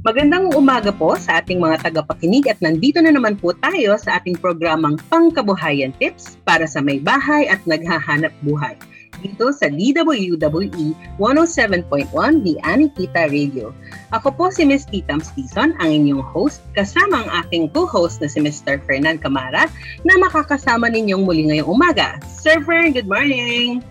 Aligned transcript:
Magandang 0.00 0.56
umaga 0.56 0.88
po 0.96 1.12
sa 1.12 1.44
ating 1.44 1.60
mga 1.60 1.84
tagapakinig 1.84 2.48
at 2.48 2.56
nandito 2.64 3.04
na 3.04 3.12
naman 3.12 3.36
po 3.36 3.52
tayo 3.60 4.00
sa 4.00 4.16
ating 4.16 4.32
programang 4.40 4.96
Pangkabuhayan 5.12 5.92
Tips 6.00 6.40
para 6.48 6.64
sa 6.64 6.80
may 6.80 6.96
bahay 6.96 7.44
at 7.52 7.60
naghahanap 7.68 8.32
buhay 8.40 8.72
dito 9.20 9.52
sa 9.52 9.68
DWWE 9.68 10.96
107.1 11.20 11.84
The 12.16 12.54
Anikita 12.64 13.28
Radio. 13.28 13.76
Ako 14.16 14.32
po 14.32 14.48
si 14.48 14.64
Ms. 14.64 14.88
Titams 14.88 15.28
Tison, 15.36 15.76
ang 15.76 15.90
inyong 15.92 16.24
host, 16.24 16.64
kasama 16.72 17.20
ang 17.20 17.44
aking 17.44 17.68
co-host 17.68 18.24
na 18.24 18.32
si 18.32 18.40
Mr. 18.40 18.80
Fernan 18.88 19.20
Camara 19.20 19.68
na 20.08 20.16
makakasama 20.16 20.88
ninyong 20.88 21.28
muli 21.28 21.52
ngayong 21.52 21.76
umaga. 21.76 22.16
Sir 22.24 22.64
Fern, 22.64 22.96
good 22.96 23.04
morning! 23.04 23.84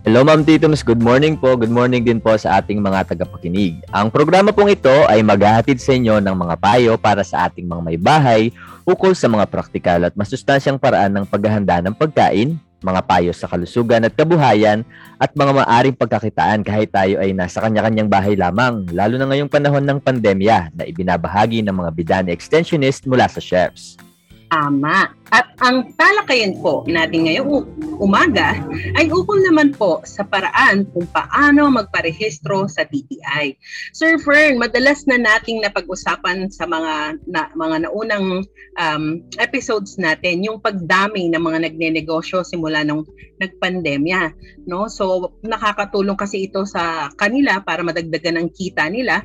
Hello 0.00 0.24
Ma'am 0.24 0.40
Titums, 0.48 0.80
good 0.80 1.04
morning 1.04 1.36
po. 1.36 1.60
Good 1.60 1.68
morning 1.68 2.00
din 2.00 2.24
po 2.24 2.32
sa 2.40 2.56
ating 2.56 2.80
mga 2.80 3.12
tagapakinig. 3.12 3.84
Ang 3.92 4.08
programa 4.08 4.48
pong 4.48 4.72
ito 4.72 4.88
ay 5.04 5.20
maghahatid 5.20 5.76
sa 5.76 5.92
inyo 5.92 6.24
ng 6.24 6.36
mga 6.40 6.56
payo 6.56 6.96
para 6.96 7.20
sa 7.20 7.44
ating 7.44 7.68
mga 7.68 7.82
may 7.84 8.00
bahay 8.00 8.48
ukol 8.88 9.12
sa 9.12 9.28
mga 9.28 9.44
praktikal 9.52 10.00
at 10.00 10.16
masustansyang 10.16 10.80
paraan 10.80 11.12
ng 11.20 11.28
paghahanda 11.28 11.84
ng 11.84 11.92
pagkain, 11.92 12.56
mga 12.80 13.00
payo 13.04 13.36
sa 13.36 13.44
kalusugan 13.44 14.00
at 14.08 14.16
kabuhayan, 14.16 14.88
at 15.20 15.36
mga 15.36 15.52
maaring 15.52 15.92
pagkakitaan 16.00 16.64
kahit 16.64 16.88
tayo 16.88 17.20
ay 17.20 17.36
nasa 17.36 17.60
kanya-kanyang 17.60 18.08
bahay 18.08 18.32
lamang, 18.40 18.88
lalo 18.96 19.20
na 19.20 19.28
ngayong 19.28 19.52
panahon 19.52 19.84
ng 19.84 20.00
pandemya 20.00 20.80
na 20.80 20.88
ibinabahagi 20.88 21.60
ng 21.60 21.76
mga 21.76 21.90
bidani 21.92 22.30
extensionist 22.32 23.04
mula 23.04 23.28
sa 23.28 23.36
chefs. 23.36 24.00
Tama. 24.50 25.14
At 25.30 25.54
ang 25.62 25.94
talakayan 25.94 26.58
po 26.58 26.82
natin 26.90 27.30
ngayong 27.30 27.62
umaga 28.02 28.58
ay 28.98 29.06
ukol 29.06 29.38
naman 29.46 29.70
po 29.70 30.02
sa 30.02 30.26
paraan 30.26 30.90
kung 30.90 31.06
paano 31.06 31.70
magparehistro 31.70 32.66
sa 32.66 32.82
DTI. 32.82 33.54
Sir 33.94 34.18
Fern, 34.18 34.58
madalas 34.58 35.06
na 35.06 35.22
nating 35.22 35.62
napag-usapan 35.62 36.50
sa 36.50 36.66
mga 36.66 37.22
na, 37.30 37.46
mga 37.54 37.86
naunang 37.86 38.42
um, 38.74 39.04
episodes 39.38 39.94
natin 40.02 40.42
yung 40.42 40.58
pagdami 40.58 41.30
ng 41.30 41.38
mga 41.38 41.70
nagnenegosyo 41.70 42.42
simula 42.42 42.82
nung 42.82 43.06
nagpandemya, 43.38 44.34
no? 44.66 44.90
So 44.90 45.38
nakakatulong 45.46 46.18
kasi 46.18 46.50
ito 46.50 46.66
sa 46.66 47.06
kanila 47.14 47.62
para 47.62 47.86
madagdagan 47.86 48.42
ang 48.42 48.50
kita 48.50 48.90
nila 48.90 49.22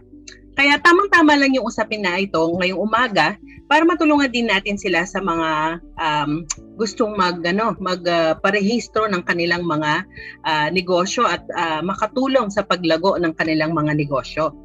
kaya 0.56 0.80
tamang-tama 0.80 1.36
lang 1.36 1.52
yung 1.52 1.68
usapin 1.68 2.02
na 2.02 2.16
ito 2.16 2.40
ngayong 2.40 2.80
umaga 2.80 3.36
para 3.68 3.84
matulungan 3.84 4.32
din 4.32 4.48
natin 4.48 4.80
sila 4.80 5.04
sa 5.04 5.20
mga 5.20 5.82
um, 6.00 6.48
gustong 6.80 7.18
mag 7.18 7.44
ano, 7.44 7.76
magparehistro 7.82 9.10
uh, 9.10 9.12
ng 9.12 9.24
kanilang 9.28 9.68
mga 9.68 10.06
uh, 10.48 10.68
negosyo 10.72 11.28
at 11.28 11.44
uh, 11.54 11.84
makatulong 11.84 12.48
sa 12.48 12.64
paglago 12.64 13.20
ng 13.20 13.34
kanilang 13.36 13.76
mga 13.76 13.98
negosyo. 13.98 14.56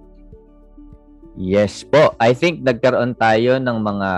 Yes 1.41 1.83
po. 1.83 2.15
I 2.21 2.37
think 2.37 2.61
nagkaroon 2.61 3.17
tayo 3.17 3.57
ng 3.57 3.79
mga 3.81 4.11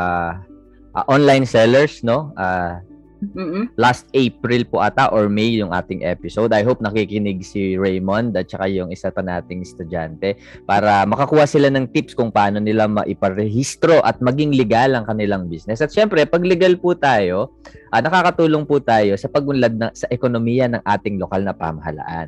uh, 0.99 1.05
online 1.09 1.47
sellers, 1.47 2.03
no? 2.05 2.35
Uh, 2.35 2.83
Mm-mm. 3.23 3.71
Last 3.79 4.11
April 4.11 4.67
po 4.67 4.83
ata 4.83 5.07
or 5.15 5.31
May 5.31 5.63
yung 5.63 5.71
ating 5.71 6.03
episode. 6.03 6.51
I 6.51 6.67
hope 6.67 6.83
nakikinig 6.83 7.47
si 7.47 7.79
Raymond 7.79 8.35
at 8.35 8.51
saka 8.51 8.67
yung 8.67 8.91
isa 8.91 9.15
pa 9.15 9.23
nating 9.23 9.63
estudyante 9.63 10.35
para 10.67 11.07
makakuha 11.07 11.47
sila 11.47 11.71
ng 11.71 11.87
tips 11.95 12.19
kung 12.19 12.35
paano 12.35 12.59
nila 12.59 12.91
maiparehistro 12.91 14.03
at 14.03 14.19
maging 14.19 14.59
legal 14.59 14.99
ang 14.99 15.07
kanilang 15.07 15.47
business. 15.47 15.79
At 15.79 15.95
syempre, 15.95 16.27
pag 16.27 16.43
legal 16.43 16.75
po 16.83 16.99
tayo, 16.99 17.55
uh, 17.95 18.01
nakakatulong 18.03 18.67
po 18.67 18.83
tayo 18.83 19.15
sa 19.15 19.31
pagunlad 19.31 19.79
na, 19.79 19.95
sa 19.95 20.11
ekonomiya 20.11 20.67
ng 20.75 20.83
ating 20.83 21.23
lokal 21.23 21.47
na 21.47 21.55
pamahalaan. 21.55 22.27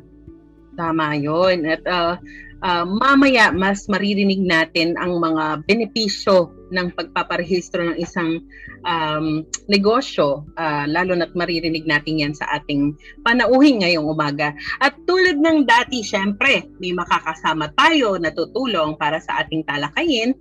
Tama 0.79 1.15
yun. 1.19 1.67
At 1.67 1.83
uh, 1.87 2.15
uh, 2.65 2.85
mamaya 2.85 3.53
mas 3.53 3.85
maririnig 3.85 4.41
natin 4.41 4.97
ang 4.97 5.21
mga 5.21 5.61
benepisyo 5.69 6.49
ng 6.73 6.97
pagpaparehistro 6.97 7.93
ng 7.93 7.97
isang 8.01 8.41
um, 8.81 9.45
negosyo, 9.69 10.41
uh, 10.57 10.89
lalo 10.89 11.13
na't 11.13 11.37
maririnig 11.37 11.85
natin 11.85 12.25
yan 12.25 12.33
sa 12.33 12.49
ating 12.57 12.97
panauhin 13.21 13.85
ngayong 13.85 14.09
umaga. 14.09 14.49
At 14.81 14.97
tulad 15.05 15.37
ng 15.37 15.69
dati, 15.69 16.01
syempre, 16.01 16.65
may 16.81 16.91
makakasama 16.97 17.69
tayo 17.77 18.17
na 18.17 18.33
tutulong 18.33 18.97
para 18.97 19.21
sa 19.21 19.45
ating 19.45 19.61
talakayin. 19.69 20.33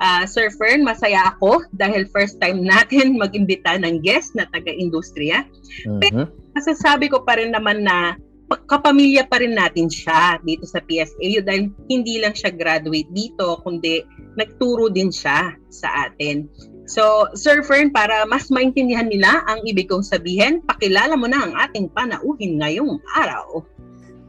Uh, 0.00 0.24
Sir 0.24 0.48
Fern, 0.48 0.80
masaya 0.80 1.36
ako 1.36 1.68
dahil 1.76 2.08
first 2.08 2.40
time 2.40 2.64
natin 2.64 3.20
mag-imbita 3.20 3.76
ng 3.76 4.00
guest 4.00 4.32
na 4.32 4.48
taga-industriya. 4.48 5.44
Mm-hmm. 5.84 6.00
Pero 6.00 6.32
masasabi 6.56 7.12
ko 7.12 7.20
pa 7.20 7.36
rin 7.36 7.52
naman 7.52 7.84
na 7.84 8.16
kapamilya 8.46 9.26
pa 9.26 9.42
rin 9.42 9.58
natin 9.58 9.90
siya 9.90 10.38
dito 10.46 10.62
sa 10.66 10.78
PSAU 10.78 11.42
dahil 11.42 11.74
hindi 11.90 12.22
lang 12.22 12.34
siya 12.34 12.54
graduate 12.54 13.10
dito, 13.10 13.58
kundi 13.66 14.06
nagturo 14.38 14.86
din 14.90 15.10
siya 15.10 15.54
sa 15.70 16.06
atin. 16.06 16.46
So, 16.86 17.26
Sir 17.34 17.66
Fern, 17.66 17.90
para 17.90 18.22
mas 18.30 18.46
maintindihan 18.46 19.10
nila 19.10 19.42
ang 19.50 19.66
ibig 19.66 19.90
kong 19.90 20.06
sabihin, 20.06 20.62
pakilala 20.62 21.18
mo 21.18 21.26
na 21.26 21.42
ang 21.42 21.52
ating 21.58 21.90
panauhin 21.90 22.62
ngayong 22.62 23.02
araw. 23.18 23.66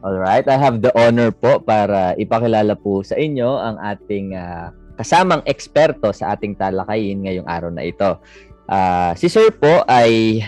Alright, 0.02 0.46
I 0.50 0.58
have 0.58 0.82
the 0.82 0.90
honor 0.98 1.30
po 1.30 1.62
para 1.62 2.18
ipakilala 2.18 2.74
po 2.74 3.06
sa 3.06 3.14
inyo 3.14 3.58
ang 3.58 3.78
ating 3.78 4.34
uh, 4.34 4.74
kasamang 4.98 5.42
eksperto 5.46 6.10
sa 6.10 6.34
ating 6.34 6.58
talakayin 6.58 7.22
ngayong 7.22 7.46
araw 7.46 7.70
na 7.70 7.86
ito. 7.86 8.18
Uh, 8.66 9.14
si 9.14 9.30
Sir 9.30 9.54
po 9.54 9.86
ay 9.86 10.42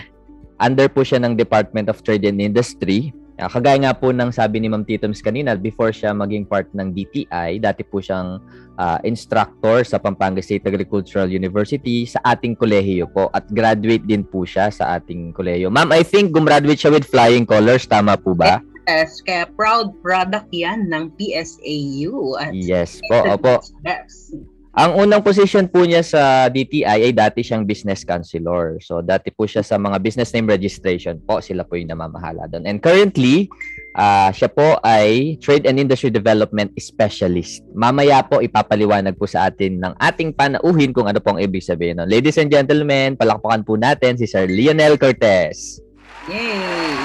under 0.59 0.91
po 0.91 1.07
siya 1.07 1.23
ng 1.23 1.39
Department 1.39 1.87
of 1.87 2.03
Trade 2.03 2.27
and 2.27 2.43
Industry 2.43 3.15
Uh, 3.39 3.49
kagaya 3.49 3.79
nga 3.79 3.93
po 3.95 4.11
ng 4.11 4.29
sabi 4.29 4.59
ni 4.59 4.67
Ma'am 4.67 4.83
Titoms 4.83 5.23
kanina, 5.23 5.55
before 5.55 5.95
siya 5.95 6.11
maging 6.11 6.43
part 6.43 6.67
ng 6.75 6.91
DTI, 6.91 7.57
dati 7.63 7.81
po 7.87 8.03
siyang 8.03 8.43
uh, 8.75 8.99
instructor 9.07 9.81
sa 9.87 9.97
Pampanga 9.97 10.43
State 10.43 10.67
Agricultural 10.67 11.31
University 11.31 12.03
sa 12.03 12.19
ating 12.27 12.59
kolehiyo 12.59 13.07
po 13.09 13.31
at 13.31 13.47
graduate 13.49 14.03
din 14.03 14.27
po 14.27 14.43
siya 14.43 14.69
sa 14.69 14.99
ating 14.99 15.31
kolehiyo. 15.31 15.71
Ma'am, 15.71 15.95
I 15.95 16.03
think 16.03 16.35
gumraduate 16.35 16.81
siya 16.81 16.93
with 16.93 17.07
flying 17.07 17.47
colors, 17.47 17.87
tama 17.87 18.19
po 18.19 18.35
ba? 18.35 18.59
Yes, 18.89 19.21
kaya 19.21 19.45
proud 19.55 19.93
product 20.01 20.49
yan 20.51 20.89
ng 20.89 21.13
PSAU. 21.15 22.35
At 22.41 22.51
yes 22.51 22.99
po, 23.07 23.23
opo. 23.23 23.61
Yes. 23.85 24.33
Ang 24.71 25.03
unang 25.03 25.19
position 25.19 25.67
po 25.67 25.83
niya 25.83 25.99
sa 25.99 26.47
DTI 26.47 27.03
ay 27.03 27.11
dati 27.11 27.43
siyang 27.43 27.67
business 27.67 28.07
counselor. 28.07 28.79
So 28.79 29.03
dati 29.03 29.27
po 29.27 29.43
siya 29.43 29.67
sa 29.67 29.75
mga 29.75 29.99
business 29.99 30.31
name 30.31 30.47
registration 30.47 31.19
po, 31.27 31.43
sila 31.43 31.67
po 31.67 31.75
yung 31.75 31.91
namamahala 31.91 32.47
doon. 32.47 32.63
And 32.63 32.79
currently, 32.79 33.51
uh, 33.99 34.31
siya 34.31 34.47
po 34.47 34.79
ay 34.79 35.35
Trade 35.43 35.67
and 35.67 35.75
Industry 35.75 36.07
Development 36.07 36.71
Specialist. 36.79 37.67
Mamaya 37.75 38.23
po 38.23 38.39
ipapaliwanag 38.39 39.19
po 39.19 39.27
sa 39.27 39.51
atin 39.51 39.83
ng 39.83 39.91
ating 39.99 40.31
panauhin 40.39 40.95
kung 40.95 41.11
ano 41.11 41.19
pong 41.19 41.43
ibig 41.43 41.67
sabihin. 41.67 41.99
No? 41.99 42.07
Ladies 42.07 42.39
and 42.39 42.47
gentlemen, 42.47 43.19
palakpakan 43.19 43.67
po 43.67 43.75
natin 43.75 44.15
si 44.15 44.23
Sir 44.23 44.47
Lionel 44.47 44.95
Cortez. 44.95 45.83
Yay! 46.31 46.95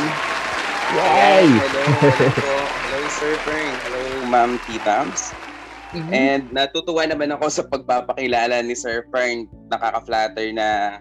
Yay! 0.94 1.50
Hello, 1.50 1.82
hello, 1.98 2.56
hello 2.62 3.00
Sir 3.10 3.34
Frank. 3.42 3.74
Hello, 3.90 4.02
Ma'am 4.30 4.54
Titams. 4.70 5.34
Mm-hmm. 5.94 6.12
And 6.12 6.42
natutuwa 6.50 7.06
naman 7.06 7.30
ako 7.34 7.46
sa 7.46 7.62
pagpapakilala 7.66 8.62
ni 8.66 8.74
Sir 8.74 9.06
Fern. 9.14 9.46
Nakaka-flatter 9.70 10.50
na 10.50 10.98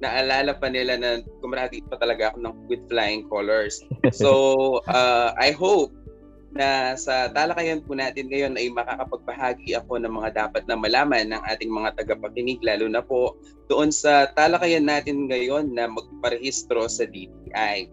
naalala 0.00 0.56
pa 0.56 0.72
nila 0.72 0.96
na 0.96 1.20
gumraduate 1.44 1.84
pa 1.92 2.00
talaga 2.00 2.32
ako 2.32 2.38
ng 2.40 2.56
with 2.72 2.82
flying 2.88 3.28
colors. 3.28 3.84
So, 4.16 4.30
uh, 4.88 5.36
I 5.36 5.52
hope 5.52 5.92
na 6.50 6.98
sa 6.98 7.30
talakayan 7.30 7.84
po 7.86 7.94
natin 7.94 8.26
ngayon 8.26 8.58
ay 8.58 8.74
makakapagbahagi 8.74 9.78
ako 9.78 10.02
ng 10.02 10.10
mga 10.10 10.30
dapat 10.34 10.66
na 10.66 10.74
malaman 10.74 11.30
ng 11.30 11.42
ating 11.46 11.70
mga 11.70 11.94
tagapakinig 11.94 12.58
lalo 12.66 12.90
na 12.90 13.04
po 13.04 13.38
doon 13.70 13.94
sa 13.94 14.26
talakayan 14.34 14.82
natin 14.82 15.30
ngayon 15.30 15.70
na 15.70 15.86
magparehistro 15.86 16.90
sa 16.90 17.06
DTI. 17.06 17.86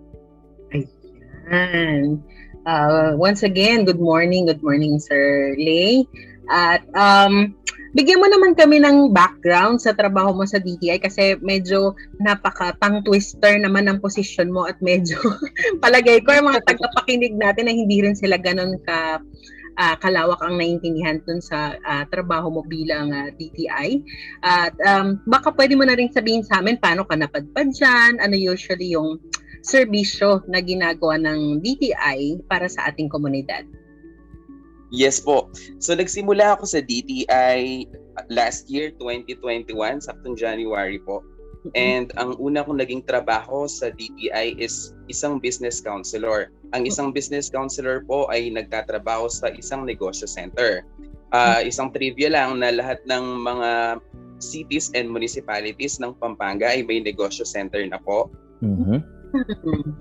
Ayan. 1.54 2.26
Uh, 2.68 3.16
once 3.16 3.48
again, 3.48 3.88
good 3.88 4.04
morning, 4.04 4.44
good 4.44 4.60
morning 4.60 5.00
Sir 5.00 5.56
Lay. 5.56 6.04
At 6.52 6.84
um, 6.92 7.56
bigyan 7.96 8.20
mo 8.20 8.28
naman 8.28 8.60
kami 8.60 8.84
ng 8.84 9.16
background 9.16 9.80
sa 9.80 9.96
trabaho 9.96 10.36
mo 10.36 10.44
sa 10.44 10.60
DTI 10.60 11.00
kasi 11.00 11.40
medyo 11.40 11.96
napaka 12.20 12.76
tang 12.84 13.08
twister 13.08 13.56
naman 13.56 13.88
ang 13.88 14.04
posisyon 14.04 14.52
mo 14.52 14.68
at 14.68 14.76
medyo 14.84 15.16
palagay 15.84 16.20
ko 16.28 16.36
yung 16.36 16.52
mga 16.52 16.68
tagapakinig 16.68 17.40
natin 17.40 17.72
na 17.72 17.74
hindi 17.74 18.04
rin 18.04 18.20
sila 18.20 18.36
ganun 18.36 18.76
ka 18.84 19.24
uh, 19.80 19.96
kalawak 20.04 20.44
ang 20.44 20.60
naiintindihan 20.60 21.24
dun 21.24 21.40
sa 21.40 21.80
uh, 21.80 22.04
trabaho 22.12 22.52
mo 22.52 22.68
bilang 22.68 23.16
uh, 23.16 23.32
DTI. 23.32 24.04
At 24.44 24.76
um, 24.84 25.24
baka 25.24 25.56
pwede 25.56 25.80
mo 25.80 25.88
na 25.88 25.96
rin 25.96 26.12
sabihin 26.12 26.44
sa 26.44 26.60
amin 26.60 26.84
paano 26.84 27.08
ka 27.08 27.16
napadpad 27.16 27.72
dyan, 27.72 28.20
ano 28.20 28.36
usually 28.36 28.92
yung 28.92 29.24
serbisyo 29.62 30.44
na 30.50 30.62
ginagawa 30.62 31.18
ng 31.22 31.62
DTI 31.62 32.46
para 32.50 32.68
sa 32.70 32.90
ating 32.90 33.10
komunidad? 33.10 33.66
Yes 34.90 35.20
po. 35.20 35.52
So 35.84 35.96
nagsimula 35.96 36.56
ako 36.56 36.64
sa 36.64 36.80
DTI 36.80 37.88
last 38.32 38.72
year, 38.72 38.96
2021, 38.96 39.76
saktong 40.00 40.40
January 40.40 40.98
po. 41.04 41.22
And 41.76 42.14
ang 42.16 42.40
una 42.40 42.64
kong 42.64 42.80
naging 42.80 43.04
trabaho 43.04 43.68
sa 43.68 43.92
DTI 43.92 44.56
is 44.56 44.96
isang 45.12 45.44
business 45.44 45.84
counselor. 45.84 46.54
Ang 46.72 46.88
isang 46.88 47.12
business 47.12 47.52
counselor 47.52 48.08
po 48.08 48.30
ay 48.32 48.48
nagtatrabaho 48.48 49.28
sa 49.28 49.52
isang 49.52 49.84
negosyo 49.84 50.30
center. 50.30 50.88
Uh, 51.36 51.60
isang 51.60 51.92
trivia 51.92 52.32
lang 52.32 52.64
na 52.64 52.72
lahat 52.72 53.04
ng 53.04 53.44
mga 53.44 54.00
cities 54.40 54.94
and 54.96 55.12
municipalities 55.12 56.00
ng 56.00 56.16
Pampanga 56.22 56.72
ay 56.72 56.88
may 56.88 57.04
negosyo 57.04 57.44
center 57.44 57.84
na 57.84 58.00
po. 58.00 58.32
Mhm. 58.64 59.17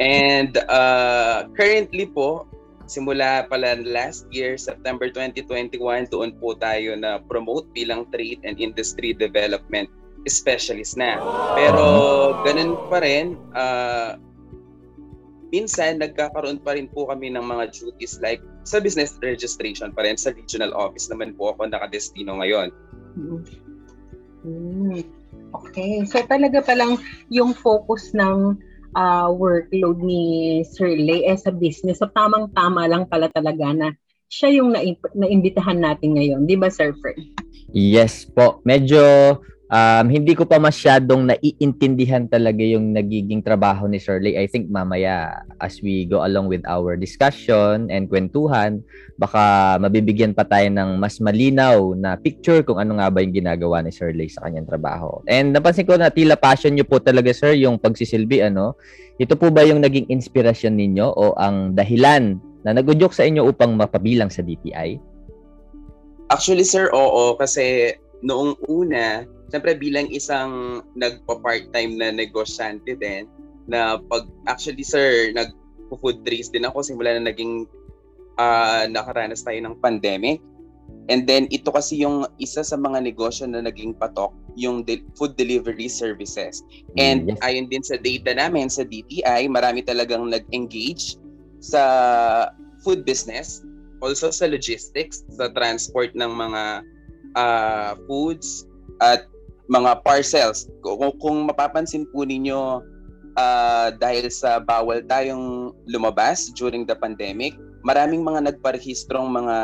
And 0.03 0.57
uh, 0.69 1.51
currently 1.55 2.07
po, 2.11 2.47
simula 2.87 3.47
pala 3.51 3.79
last 3.83 4.27
year, 4.31 4.55
September 4.59 5.11
2021, 5.11 6.11
doon 6.11 6.31
po 6.39 6.55
tayo 6.55 6.95
na 6.95 7.19
promote 7.27 7.67
bilang 7.75 8.07
trade 8.15 8.41
and 8.47 8.59
industry 8.63 9.13
development 9.13 9.91
specialist 10.27 10.99
na. 10.99 11.19
Pero 11.55 11.87
ganun 12.43 12.75
pa 12.91 12.99
rin, 13.03 13.39
uh, 13.55 14.19
minsan 15.55 16.03
nagkakaroon 16.03 16.59
pa 16.63 16.75
rin 16.75 16.91
po 16.91 17.07
kami 17.07 17.31
ng 17.31 17.43
mga 17.43 17.71
duties 17.71 18.19
like 18.19 18.43
sa 18.67 18.83
business 18.83 19.15
registration 19.23 19.95
pa 19.95 20.03
rin 20.03 20.19
sa 20.19 20.35
regional 20.35 20.75
office 20.75 21.07
naman 21.07 21.39
po 21.39 21.55
ako 21.55 21.71
nakadestino 21.71 22.43
ngayon. 22.43 22.75
Mm. 24.43 25.07
Okay. 25.55 26.03
So 26.07 26.23
talaga 26.27 26.63
palang 26.63 26.99
yung 27.31 27.55
focus 27.55 28.11
ng 28.15 28.59
uh, 28.97 29.29
workload 29.29 30.01
ni 30.01 30.65
Sir 30.65 30.97
Lay 30.97 31.29
eh, 31.29 31.37
sa 31.37 31.53
business. 31.53 32.01
So 32.01 32.09
tamang-tama 32.09 32.89
lang 32.89 33.07
pala 33.07 33.29
talaga 33.29 33.77
na 33.77 33.89
siya 34.27 34.59
yung 34.59 34.75
na- 34.75 34.83
naimbitahan 35.15 35.79
natin 35.79 36.17
ngayon. 36.19 36.49
Di 36.49 36.57
ba, 36.59 36.73
Sir 36.73 36.97
Fred? 36.99 37.21
Yes 37.71 38.25
po. 38.27 38.65
Medyo 38.65 39.37
um, 39.71 40.07
hindi 40.07 40.35
ko 40.35 40.47
pa 40.47 40.59
masyadong 40.63 41.27
naiintindihan 41.31 42.27
talaga 42.31 42.63
yung 42.63 42.95
nagiging 42.95 43.43
trabaho 43.43 43.91
ni 43.91 43.99
Shirley. 43.99 44.39
I 44.39 44.47
think 44.47 44.71
mamaya 44.71 45.43
as 45.59 45.79
we 45.83 46.07
go 46.07 46.23
along 46.23 46.47
with 46.51 46.63
our 46.67 46.95
discussion 46.95 47.91
and 47.91 48.07
kwentuhan, 48.07 48.83
baka 49.19 49.77
mabibigyan 49.81 50.37
pa 50.37 50.47
tayo 50.47 50.69
ng 50.71 51.01
mas 51.01 51.19
malinaw 51.19 51.97
na 51.97 52.15
picture 52.19 52.63
kung 52.63 52.79
ano 52.79 52.99
nga 53.01 53.11
ba 53.11 53.23
yung 53.23 53.35
ginagawa 53.35 53.83
ni 53.83 53.91
Shirley 53.91 54.31
sa 54.31 54.47
kanyang 54.47 54.69
trabaho. 54.69 55.23
And 55.27 55.55
napansin 55.57 55.89
ko 55.89 55.99
na 55.99 56.13
tila 56.13 56.39
passion 56.39 56.77
niyo 56.77 56.87
po 56.87 57.01
talaga 57.03 57.33
sir 57.33 57.57
yung 57.59 57.81
pagsisilbi 57.81 58.45
ano. 58.45 58.79
Ito 59.17 59.33
po 59.33 59.49
ba 59.49 59.65
yung 59.65 59.81
naging 59.81 60.13
inspirasyon 60.13 60.77
ninyo 60.77 61.07
o 61.09 61.33
ang 61.41 61.73
dahilan 61.73 62.37
na 62.69 62.77
nagudyok 62.77 63.17
sa 63.17 63.25
inyo 63.25 63.49
upang 63.49 63.73
mapabilang 63.73 64.29
sa 64.29 64.45
DTI? 64.45 65.01
Actually 66.29 66.67
sir, 66.67 66.91
oo 66.91 67.39
kasi 67.39 67.95
noong 68.25 68.57
una 68.71 69.27
Siyempre 69.47 69.79
bilang 69.79 70.11
isang 70.11 70.83
nagpa-part-time 70.99 71.93
na 71.95 72.11
negosyante 72.11 72.99
din, 72.99 73.31
na 73.71 73.99
pag 74.11 74.27
actually 74.51 74.83
sir, 74.83 75.31
nag 75.35 75.55
food 76.03 76.27
trace 76.27 76.51
din 76.51 76.67
ako 76.67 76.83
simula 76.83 77.15
na 77.15 77.31
naging 77.31 77.67
uh, 78.43 78.91
nakaranas 78.91 79.47
tayo 79.47 79.59
ng 79.63 79.79
pandemic. 79.79 80.43
And 81.07 81.31
then 81.31 81.47
ito 81.55 81.71
kasi 81.71 82.03
yung 82.03 82.27
isa 82.43 82.67
sa 82.67 82.75
mga 82.75 83.07
negosyo 83.07 83.47
na 83.47 83.63
naging 83.63 83.95
patok, 83.95 84.35
yung 84.59 84.83
de- 84.83 85.07
food 85.15 85.39
delivery 85.39 85.87
services. 85.87 86.67
And 86.99 87.31
yes. 87.31 87.39
ayon 87.47 87.71
din 87.71 87.87
sa 87.87 87.95
data 88.03 88.35
namin 88.35 88.67
sa 88.67 88.83
DTI, 88.83 89.47
marami 89.47 89.87
talagang 89.87 90.27
nag-engage 90.27 91.23
sa 91.63 91.83
food 92.83 93.07
business, 93.07 93.63
also 94.03 94.35
sa 94.35 94.51
logistics, 94.51 95.23
sa 95.31 95.55
transport 95.55 96.11
ng 96.19 96.31
mga 96.35 96.83
uh, 97.37 97.95
foods 98.09 98.67
at 99.05 99.29
mga 99.69 100.03
parcels. 100.03 100.67
Kung, 100.83 101.13
kung 101.21 101.37
mapapansin 101.47 102.09
po 102.11 102.25
ninyo, 102.25 102.81
uh, 103.37 103.89
dahil 104.01 104.27
sa 104.33 104.59
bawal 104.59 105.05
tayong 105.07 105.77
lumabas 105.87 106.51
during 106.57 106.89
the 106.89 106.97
pandemic, 106.97 107.55
maraming 107.85 108.25
mga 108.25 108.51
nagparehistrong 108.51 109.31
mga 109.31 109.57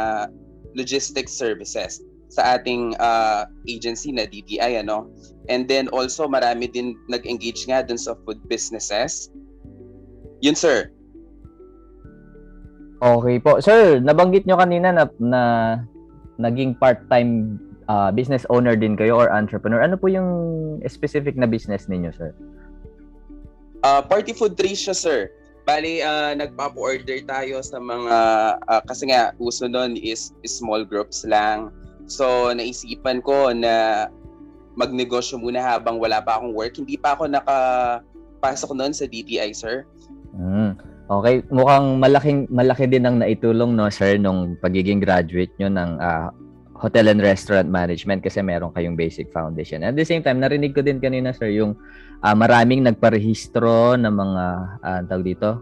logistics 0.76 1.34
services 1.34 2.00
sa 2.32 2.56
ating 2.56 2.96
uh, 2.96 3.44
agency 3.68 4.08
na 4.12 4.24
DTI 4.24 4.80
ano? 4.80 5.10
And 5.52 5.68
then 5.68 5.92
also 5.92 6.24
marami 6.24 6.70
din 6.70 6.96
nag-engage 7.12 7.68
nga 7.68 7.84
dun 7.84 8.00
sa 8.00 8.16
food 8.24 8.40
businesses. 8.48 9.28
Yun 10.40 10.56
sir. 10.56 10.88
Okay 13.02 13.36
po. 13.42 13.58
Sir 13.60 14.00
nabanggit 14.00 14.48
nyo 14.48 14.56
kanina 14.56 14.94
na, 14.94 15.04
na 15.20 15.42
naging 16.42 16.74
part-time 16.74 17.56
uh, 17.86 18.10
business 18.10 18.42
owner 18.50 18.74
din 18.74 18.98
kayo 18.98 19.16
or 19.16 19.30
entrepreneur. 19.30 19.80
Ano 19.80 19.94
po 19.94 20.10
yung 20.10 20.28
specific 20.90 21.38
na 21.38 21.46
business 21.46 21.86
ninyo, 21.86 22.10
sir? 22.10 22.34
Uh, 23.82 24.02
party 24.02 24.34
food 24.34 24.58
trace 24.58 24.90
siya, 24.90 24.96
sir. 24.98 25.20
Bali, 25.62 26.02
uh, 26.02 26.34
nagpapa-order 26.34 27.22
tayo 27.22 27.62
sa 27.62 27.78
mga, 27.78 28.16
uh, 28.66 28.82
kasi 28.90 29.14
nga, 29.14 29.30
uso 29.38 29.70
nun 29.70 29.94
is, 29.94 30.34
is 30.42 30.50
small 30.50 30.82
groups 30.82 31.22
lang. 31.22 31.70
So, 32.10 32.50
naisipan 32.50 33.22
ko 33.22 33.54
na 33.54 34.06
magnegosyo 34.74 35.38
muna 35.38 35.62
habang 35.62 36.02
wala 36.02 36.18
pa 36.18 36.42
akong 36.42 36.50
work. 36.50 36.74
Hindi 36.74 36.98
pa 36.98 37.14
ako 37.14 37.30
nakapasok 37.30 38.70
noon 38.74 38.90
sa 38.90 39.06
DTI, 39.06 39.54
sir. 39.54 39.86
Mm. 40.34 40.91
Okay, 41.12 41.44
mukhang 41.52 42.00
malaking 42.00 42.48
malaki 42.48 42.88
din 42.88 43.04
ang 43.04 43.20
naitulong 43.20 43.76
no 43.76 43.92
sir 43.92 44.16
nung 44.16 44.56
pagiging 44.56 44.96
graduate 44.96 45.52
nyo 45.60 45.68
ng 45.68 45.90
uh, 46.00 46.32
hotel 46.72 47.12
and 47.12 47.20
restaurant 47.20 47.68
management 47.68 48.24
kasi 48.24 48.40
meron 48.40 48.72
kayong 48.72 48.96
basic 48.96 49.28
foundation. 49.28 49.84
At 49.84 49.92
the 49.92 50.08
same 50.08 50.24
time, 50.24 50.40
narinig 50.40 50.72
ko 50.72 50.80
din 50.80 51.04
kanina 51.04 51.36
sir 51.36 51.52
yung 51.52 51.76
uh, 52.24 52.32
maraming 52.32 52.80
nagparehistro 52.88 54.00
ng 54.00 54.08
mga 54.08 54.44
uh, 54.80 55.00
tawag 55.04 55.24
dito, 55.36 55.60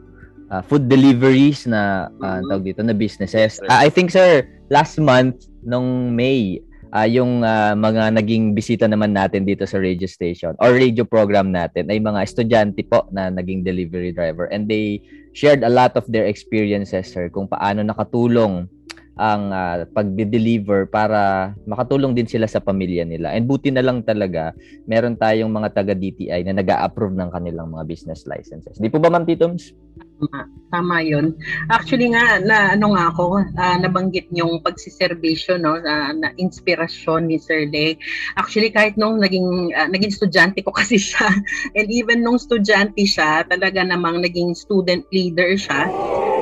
uh, 0.54 0.62
food 0.62 0.86
deliveries 0.86 1.66
na 1.66 2.06
uh, 2.22 2.40
tawag 2.46 2.70
dito 2.70 2.86
na 2.86 2.94
businesses. 2.94 3.58
Uh, 3.66 3.82
I 3.82 3.90
think 3.90 4.14
sir, 4.14 4.46
last 4.70 5.02
month 5.02 5.50
nung 5.66 6.14
May, 6.14 6.62
uh, 6.94 7.10
yung 7.10 7.42
uh, 7.42 7.74
mga 7.74 8.14
naging 8.22 8.54
bisita 8.54 8.86
naman 8.86 9.14
natin 9.14 9.46
dito 9.46 9.66
sa 9.66 9.82
radio 9.82 10.06
station 10.06 10.54
or 10.62 10.74
radio 10.74 11.02
program 11.02 11.50
natin 11.50 11.90
ay 11.90 11.98
mga 11.98 12.22
estudyante 12.22 12.86
po 12.86 13.06
na 13.10 13.30
naging 13.30 13.66
delivery 13.66 14.14
driver 14.14 14.46
and 14.50 14.70
they 14.70 15.02
shared 15.32 15.62
a 15.62 15.70
lot 15.70 15.94
of 15.94 16.06
their 16.10 16.26
experiences 16.26 17.10
sir 17.10 17.30
kung 17.30 17.46
paano 17.46 17.86
nakatulong 17.86 18.66
ang 19.20 19.52
uh, 19.52 19.84
pagde-deliver 19.92 20.88
para 20.88 21.52
makatulong 21.68 22.16
din 22.16 22.24
sila 22.24 22.48
sa 22.48 22.56
pamilya 22.56 23.04
nila. 23.04 23.36
And 23.36 23.44
buti 23.44 23.68
na 23.68 23.84
lang 23.84 24.00
talaga, 24.08 24.56
meron 24.88 25.20
tayong 25.20 25.52
mga 25.52 25.76
taga 25.76 25.92
DTI 25.92 26.40
na 26.48 26.56
nag-a-approve 26.56 27.12
ng 27.12 27.28
kanilang 27.28 27.68
mga 27.68 27.84
business 27.84 28.24
licenses. 28.24 28.80
Di 28.80 28.88
po 28.88 28.96
ba, 28.96 29.12
Ma'am 29.12 29.28
Titoms? 29.28 29.76
Tama, 30.00 30.40
tama 30.72 30.96
yun. 31.04 31.36
Actually 31.68 32.16
nga, 32.16 32.40
na, 32.40 32.72
ano 32.72 32.96
nga 32.96 33.12
ako, 33.12 33.44
uh, 33.44 33.76
nabanggit 33.76 34.28
yung 34.32 34.64
pagsiservisyo, 34.64 35.60
no, 35.60 35.76
uh, 35.76 36.12
na 36.16 36.32
inspirasyon 36.40 37.28
ni 37.28 37.36
Sir 37.36 37.68
Lay. 37.68 38.00
Actually, 38.40 38.72
kahit 38.72 38.96
nung 38.96 39.20
naging, 39.20 39.76
uh, 39.76 39.88
naging 39.92 40.12
estudyante 40.12 40.64
ko 40.64 40.72
kasi 40.80 40.96
siya, 40.96 41.28
and 41.76 41.92
even 41.92 42.24
nung 42.24 42.40
estudyante 42.40 43.04
siya, 43.04 43.44
talaga 43.44 43.84
namang 43.84 44.24
naging 44.24 44.56
student 44.56 45.04
leader 45.12 45.60
siya. 45.60 45.92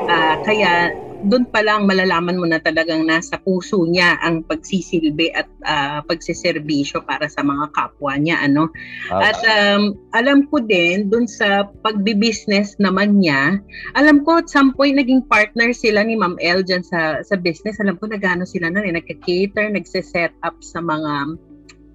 Uh, 0.07 0.39
kaya 0.47 0.95
doon 1.27 1.45
pa 1.51 1.67
lang 1.67 1.91
malalaman 1.91 2.39
mo 2.39 2.47
na 2.47 2.63
talagang 2.63 3.03
nasa 3.03 3.41
puso 3.43 3.83
niya 3.83 4.15
ang 4.23 4.47
pagsisilbi 4.47 5.35
at 5.35 5.49
uh, 5.67 5.99
pagsiservisyo 6.07 7.03
para 7.03 7.27
sa 7.27 7.43
mga 7.43 7.75
kapwa 7.75 8.15
niya 8.15 8.39
ano. 8.39 8.71
Okay. 9.11 9.25
At 9.27 9.41
um, 9.43 9.99
alam 10.15 10.47
ko 10.47 10.63
din 10.63 11.11
doon 11.11 11.27
sa 11.27 11.67
pagbi-business 11.83 12.79
naman 12.79 13.19
niya, 13.19 13.59
alam 13.99 14.23
ko 14.23 14.39
at 14.39 14.47
some 14.47 14.71
point 14.79 14.95
naging 14.95 15.27
partner 15.27 15.75
sila 15.75 16.07
ni 16.07 16.15
Ma'am 16.15 16.39
El 16.39 16.63
dyan 16.63 16.87
sa 16.87 17.25
sa 17.27 17.35
business. 17.35 17.83
Alam 17.83 17.99
ko 17.99 18.07
nagano 18.07 18.47
sila 18.47 18.71
na 18.71 18.85
rin, 18.85 18.95
nagka-cater, 18.95 19.75
nagse-set 19.75 20.31
up 20.47 20.55
sa 20.63 20.79
mga 20.79 21.35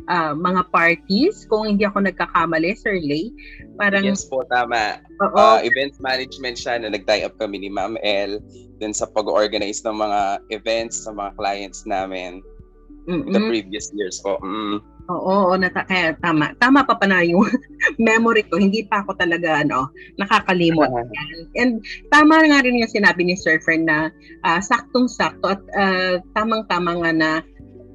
uh, 0.09 0.33
mga 0.35 0.61
parties, 0.71 1.45
kung 1.47 1.67
hindi 1.67 1.87
ako 1.87 2.07
nagkakamali, 2.07 2.75
Sir 2.75 2.99
Lay. 2.99 3.31
Parang, 3.79 4.03
yes 4.03 4.25
po, 4.27 4.43
tama. 4.47 4.99
Uh, 5.21 5.59
events 5.63 5.99
management 6.03 6.59
siya 6.59 6.81
na 6.81 6.91
nag-tie 6.91 7.23
up 7.23 7.35
kami 7.39 7.63
ni 7.63 7.69
Ma'am 7.71 7.95
El 8.03 8.43
dun 8.81 8.91
sa 8.91 9.07
pag-organize 9.11 9.85
ng 9.87 9.95
mga 9.95 10.21
events 10.51 11.07
sa 11.07 11.15
mga 11.15 11.31
clients 11.39 11.87
namin 11.87 12.43
Mm-mm. 13.07 13.31
the 13.31 13.41
previous 13.47 13.91
years 13.95 14.19
po. 14.23 14.39
Mm. 14.43 14.79
Oo, 15.11 15.51
oo 15.51 15.53
nata- 15.59 15.83
kaya 15.83 16.15
tama. 16.23 16.55
Tama 16.63 16.87
pa 16.87 16.95
pa 16.95 17.03
na 17.03 17.19
yung 17.27 17.43
memory 17.99 18.47
ko. 18.47 18.55
Hindi 18.55 18.87
pa 18.87 19.03
ako 19.03 19.19
talaga 19.19 19.59
ano, 19.59 19.91
nakakalimot. 20.15 20.87
Uh-huh. 20.87 21.59
And 21.59 21.83
tama 22.07 22.39
nga 22.47 22.63
rin 22.63 22.79
yung 22.79 22.87
sinabi 22.87 23.27
ni 23.27 23.35
Sir 23.35 23.59
Fern 23.59 23.83
na 23.83 24.07
uh, 24.47 24.59
saktong-sakto 24.63 25.59
at 25.59 25.61
uh, 25.75 26.23
tamang-tama 26.31 27.03
nga 27.03 27.11
na 27.11 27.29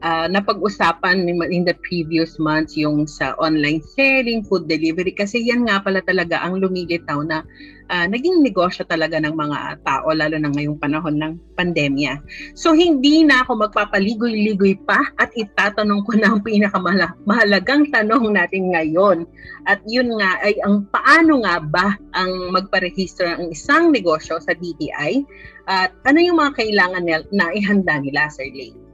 uh, 0.03 0.27
napag-usapan 0.31 1.27
in 1.51 1.63
the 1.67 1.75
previous 1.83 2.39
months 2.39 2.79
yung 2.79 3.07
sa 3.07 3.35
online 3.39 3.83
selling, 3.83 4.45
food 4.47 4.71
delivery 4.71 5.11
kasi 5.11 5.43
yan 5.43 5.67
nga 5.67 5.83
pala 5.83 6.03
talaga 6.05 6.43
ang 6.43 6.63
lumilitaw 6.63 7.23
na 7.27 7.43
uh, 7.91 8.07
naging 8.07 8.45
negosyo 8.45 8.87
talaga 8.87 9.19
ng 9.19 9.35
mga 9.35 9.83
tao 9.83 10.09
lalo 10.15 10.37
na 10.39 10.51
ngayong 10.53 10.79
panahon 10.79 11.17
ng 11.19 11.33
pandemya. 11.59 12.21
So 12.55 12.73
hindi 12.77 13.27
na 13.27 13.43
ako 13.43 13.69
magpapaligoy-ligoy 13.69 14.79
pa 14.87 15.03
at 15.19 15.35
itatanong 15.35 16.07
ko 16.07 16.15
na 16.17 16.37
ang 16.37 16.41
pinakamahalagang 16.45 17.91
tanong 17.91 18.31
natin 18.31 18.71
ngayon. 18.73 19.27
At 19.67 19.83
yun 19.85 20.15
nga 20.17 20.39
ay 20.45 20.57
ang 20.63 20.87
paano 20.89 21.43
nga 21.43 21.59
ba 21.61 21.97
ang 22.15 22.55
magparehistro 22.55 23.27
ng 23.37 23.53
isang 23.53 23.91
negosyo 23.91 24.39
sa 24.39 24.55
DTI 24.55 25.25
at 25.69 25.93
ano 26.09 26.19
yung 26.23 26.41
mga 26.41 26.65
kailangan 26.65 27.05
na 27.29 27.47
ihanda 27.53 28.01
nila, 28.01 28.33
Sir 28.33 28.49
Lane? 28.49 28.88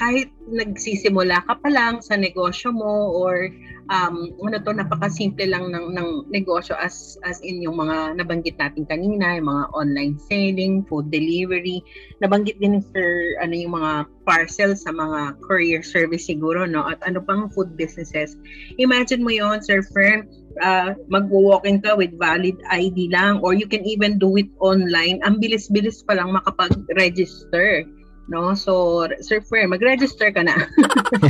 kahit 0.00 0.32
nagsisimula 0.48 1.44
ka 1.44 1.60
pa 1.60 1.68
lang 1.68 2.00
sa 2.00 2.16
negosyo 2.16 2.72
mo 2.72 3.12
or 3.12 3.52
um, 3.92 4.32
ano 4.40 4.56
to, 4.64 4.72
napakasimple 4.72 5.44
lang 5.44 5.68
ng, 5.68 5.92
ng 5.92 6.08
negosyo 6.32 6.72
as, 6.80 7.20
as 7.28 7.36
in 7.44 7.60
yung 7.60 7.76
mga 7.76 8.16
nabanggit 8.16 8.56
natin 8.56 8.88
kanina, 8.88 9.36
yung 9.36 9.52
mga 9.52 9.64
online 9.76 10.16
selling, 10.24 10.80
food 10.88 11.12
delivery. 11.12 11.84
Nabanggit 12.24 12.56
din 12.64 12.80
sir, 12.80 13.36
ano 13.44 13.52
yung 13.52 13.76
mga 13.76 14.08
parcel 14.24 14.72
sa 14.72 14.88
mga 14.88 15.36
courier 15.44 15.84
service 15.84 16.24
siguro, 16.24 16.64
no? 16.64 16.80
At 16.88 17.04
ano 17.04 17.20
pang 17.20 17.52
food 17.52 17.76
businesses. 17.76 18.40
Imagine 18.80 19.20
mo 19.20 19.36
yon 19.36 19.60
Sir 19.60 19.84
Fern, 19.84 20.24
uh, 20.64 20.96
mag-walk-in 21.12 21.84
ka 21.84 21.92
with 21.92 22.16
valid 22.16 22.56
ID 22.72 23.12
lang 23.12 23.44
or 23.44 23.52
you 23.52 23.68
can 23.68 23.84
even 23.84 24.16
do 24.16 24.32
it 24.40 24.48
online. 24.64 25.20
Ang 25.28 25.44
bilis-bilis 25.44 26.00
pa 26.08 26.16
lang 26.16 26.32
makapag-register 26.32 27.84
no? 28.30 28.54
So, 28.54 29.04
Sir 29.20 29.42
Fer, 29.42 29.66
mag-register 29.66 30.30
ka 30.30 30.46
na. 30.46 30.54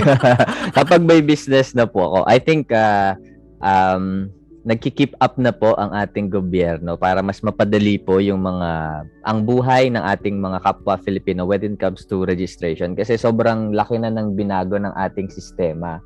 Kapag 0.78 1.02
may 1.02 1.24
business 1.24 1.72
na 1.72 1.88
po 1.88 2.06
ako, 2.06 2.18
I 2.28 2.38
think 2.38 2.68
uh, 2.70 3.16
um, 3.64 4.28
nagki-keep 4.70 5.18
up 5.18 5.34
na 5.34 5.50
po 5.50 5.74
ang 5.74 5.90
ating 5.90 6.30
gobyerno 6.30 6.94
para 6.94 7.18
mas 7.26 7.42
mapadali 7.42 7.98
po 7.98 8.22
yung 8.22 8.46
mga 8.46 9.02
ang 9.26 9.38
buhay 9.42 9.90
ng 9.90 10.00
ating 10.00 10.38
mga 10.38 10.62
kapwa 10.62 10.94
Filipino 11.02 11.42
when 11.42 11.66
it 11.66 11.74
comes 11.82 12.06
to 12.06 12.22
registration. 12.22 12.94
Kasi 12.94 13.18
sobrang 13.18 13.74
laki 13.74 13.98
na 13.98 14.14
ng 14.14 14.38
binago 14.38 14.78
ng 14.78 14.94
ating 14.94 15.26
sistema 15.26 15.98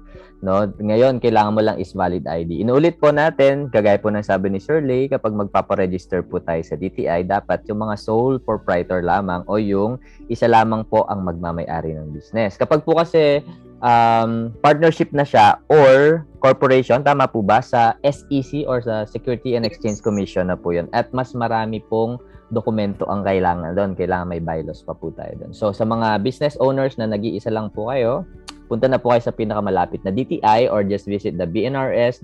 no? 0.45 0.69
Ngayon 0.69 1.25
kailangan 1.25 1.57
mo 1.57 1.61
lang 1.65 1.81
is 1.81 1.97
valid 1.97 2.29
ID 2.29 2.61
inuulit 2.61 3.01
po 3.01 3.09
natin 3.09 3.73
kagaya 3.73 3.97
po 3.97 4.13
ng 4.13 4.23
sabi 4.23 4.53
ni 4.53 4.61
Shirley 4.61 5.09
kapag 5.09 5.33
magpapa-register 5.33 6.21
po 6.21 6.39
tayo 6.45 6.61
sa 6.61 6.77
DTI 6.77 7.25
dapat 7.25 7.65
yung 7.67 7.81
mga 7.89 7.97
sole 7.97 8.37
proprietor 8.37 9.01
lamang 9.01 9.41
o 9.49 9.57
yung 9.57 9.97
isa 10.29 10.45
lamang 10.45 10.85
po 10.85 11.09
ang 11.09 11.25
magmamay-ari 11.25 11.97
ng 11.97 12.13
business. 12.13 12.61
Kapag 12.61 12.85
po 12.85 13.01
kasi 13.01 13.41
um, 13.85 14.49
partnership 14.65 15.13
na 15.13 15.29
siya 15.29 15.61
or 15.69 16.25
corporation, 16.41 17.05
tama 17.05 17.29
po 17.29 17.45
ba? 17.45 17.61
Sa 17.61 18.01
SEC 18.01 18.65
or 18.65 18.81
sa 18.81 19.05
Security 19.05 19.55
and 19.55 19.69
Exchange 19.69 20.01
Commission 20.01 20.49
na 20.49 20.57
po 20.57 20.73
yun. 20.73 20.89
At 20.97 21.13
mas 21.13 21.37
marami 21.37 21.85
pong 21.85 22.17
dokumento 22.51 23.05
ang 23.13 23.21
kailangan 23.23 23.77
doon. 23.77 23.93
Kailangan 23.93 24.33
may 24.33 24.41
bylaws 24.41 24.81
pa 24.83 24.97
po 24.97 25.13
tayo 25.13 25.37
doon. 25.37 25.53
So, 25.53 25.77
sa 25.77 25.85
mga 25.85 26.25
business 26.25 26.57
owners 26.59 26.97
na 26.97 27.05
nag-iisa 27.07 27.53
lang 27.53 27.69
po 27.71 27.93
kayo, 27.93 28.25
punta 28.67 28.89
na 28.89 28.97
po 28.97 29.13
kayo 29.13 29.21
sa 29.21 29.37
pinakamalapit 29.37 30.01
na 30.03 30.13
DTI 30.13 30.73
or 30.73 30.81
just 30.85 31.05
visit 31.05 31.37
the 31.37 31.45
bnrs.dti.gov.ph. 31.45 32.23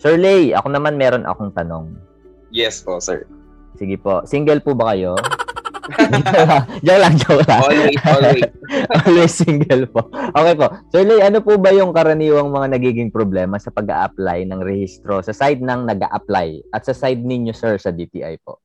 Sir 0.00 0.16
Lay, 0.16 0.56
ako 0.56 0.68
naman 0.72 0.96
meron 0.96 1.28
akong 1.28 1.52
tanong. 1.52 1.92
Yes 2.54 2.80
po, 2.80 3.02
sir. 3.02 3.26
Sige 3.74 3.98
po. 3.98 4.22
Single 4.22 4.62
po 4.62 4.78
ba 4.78 4.94
kayo? 4.94 5.18
joke 6.86 7.00
lang, 7.00 7.14
joke 7.20 7.44
lang. 7.44 7.60
Always, 7.60 7.98
always. 8.08 8.44
always 9.04 9.32
single 9.34 9.84
po. 9.92 10.08
Okay 10.12 10.54
po. 10.56 10.66
Sir 10.90 11.04
Lay, 11.04 11.20
ano 11.20 11.44
po 11.44 11.60
ba 11.60 11.70
yung 11.72 11.92
karaniwang 11.92 12.48
mga 12.48 12.68
nagiging 12.78 13.10
problema 13.12 13.60
sa 13.60 13.68
pag 13.68 13.88
apply 14.10 14.48
ng 14.48 14.60
rehistro 14.64 15.20
sa 15.20 15.36
side 15.36 15.60
ng 15.60 15.84
nag 15.84 16.00
apply 16.08 16.64
at 16.72 16.82
sa 16.88 16.96
side 16.96 17.20
ninyo, 17.20 17.52
sir, 17.52 17.76
sa 17.76 17.92
DTI 17.92 18.40
po? 18.40 18.60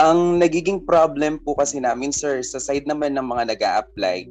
Ang 0.00 0.40
nagiging 0.40 0.88
problem 0.88 1.36
po 1.40 1.52
kasi 1.56 1.76
namin, 1.80 2.12
sir, 2.12 2.40
sa 2.40 2.56
side 2.56 2.88
naman 2.88 3.16
ng 3.16 3.26
mga 3.28 3.44
nag 3.52 3.62
apply 3.62 4.28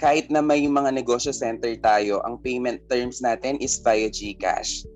kahit 0.00 0.32
na 0.32 0.40
may 0.40 0.64
mga 0.64 0.96
negosyo 0.96 1.28
center 1.30 1.76
tayo, 1.84 2.24
ang 2.24 2.40
payment 2.40 2.80
terms 2.88 3.20
natin 3.20 3.60
is 3.60 3.76
via 3.84 4.08
GCash. 4.08 4.88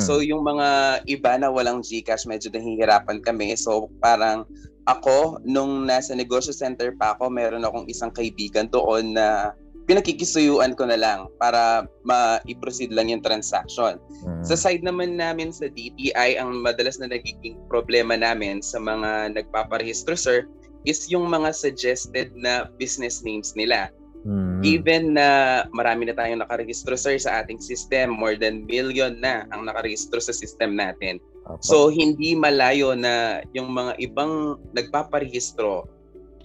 Mm. 0.00 0.06
So 0.08 0.24
yung 0.24 0.42
mga 0.48 1.00
iba 1.04 1.36
na 1.36 1.52
walang 1.52 1.84
GCash, 1.84 2.24
medyo 2.24 2.48
nahihirapan 2.48 3.20
kami. 3.20 3.52
So 3.54 3.92
parang 4.00 4.48
ako, 4.88 5.44
nung 5.44 5.84
nasa 5.84 6.16
negosyo 6.16 6.56
center 6.56 6.96
pa 6.96 7.12
ako, 7.14 7.28
meron 7.28 7.68
akong 7.68 7.84
isang 7.86 8.10
kaibigan 8.10 8.66
doon 8.72 9.12
na 9.12 9.52
pinakikisuyuan 9.84 10.78
ko 10.78 10.86
na 10.86 10.94
lang 10.94 11.26
para 11.42 11.82
ma-proceed 12.06 12.94
lang 12.94 13.10
yung 13.10 13.20
transaction. 13.20 13.98
Mm. 14.22 14.42
Sa 14.46 14.54
side 14.54 14.86
naman 14.86 15.18
namin 15.18 15.50
sa 15.50 15.66
DTI, 15.66 16.38
ang 16.38 16.62
madalas 16.62 17.02
na 17.02 17.10
nagiging 17.10 17.58
problema 17.66 18.14
namin 18.14 18.62
sa 18.62 18.78
mga 18.78 19.34
nagpaparehistro, 19.34 20.14
sir, 20.14 20.46
is 20.86 21.10
yung 21.10 21.28
mga 21.28 21.52
suggested 21.52 22.32
na 22.38 22.70
business 22.78 23.20
names 23.26 23.52
nila. 23.58 23.90
Mm. 24.20 24.60
Given 24.60 25.04
na 25.16 25.28
marami 25.72 26.04
na 26.08 26.14
tayong 26.16 26.44
nakarehistro 26.44 26.92
sir 26.92 27.16
sa 27.16 27.40
ating 27.40 27.56
system, 27.56 28.12
more 28.12 28.36
than 28.36 28.68
million 28.68 29.16
na 29.16 29.48
ang 29.48 29.64
nakarehistro 29.64 30.20
sa 30.20 30.36
system 30.36 30.76
natin. 30.76 31.16
Opo. 31.48 31.62
So 31.64 31.76
hindi 31.88 32.36
malayo 32.36 32.92
na 32.92 33.40
yung 33.56 33.72
mga 33.72 33.96
ibang 34.04 34.60
nagpaparehistro, 34.76 35.88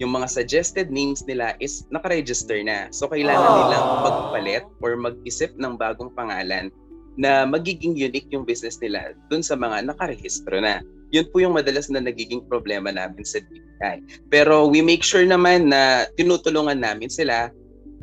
yung 0.00 0.12
mga 0.16 0.28
suggested 0.28 0.88
names 0.88 1.20
nila 1.28 1.52
is 1.60 1.84
nakaregister 1.92 2.56
na. 2.64 2.88
So 2.92 3.12
kailangan 3.12 3.44
Oh. 3.44 3.56
nilang 3.68 3.86
magpalit 4.08 4.64
or 4.80 4.96
mag-isip 4.96 5.52
ng 5.60 5.76
bagong 5.76 6.12
pangalan 6.16 6.72
na 7.16 7.48
magiging 7.48 7.96
unique 7.96 8.28
yung 8.28 8.44
business 8.44 8.76
nila 8.80 9.16
dun 9.28 9.40
sa 9.40 9.56
mga 9.56 9.88
nakarehistro 9.88 10.60
na. 10.60 10.84
Yun 11.12 11.28
po 11.32 11.40
yung 11.40 11.56
madalas 11.56 11.88
na 11.88 12.00
nagiging 12.00 12.44
problema 12.44 12.92
namin 12.92 13.24
sa 13.24 13.40
DTI. 13.40 14.26
Pero 14.28 14.68
we 14.68 14.84
make 14.84 15.00
sure 15.00 15.24
naman 15.24 15.72
na 15.72 16.04
tinutulungan 16.18 16.76
namin 16.76 17.08
sila 17.08 17.48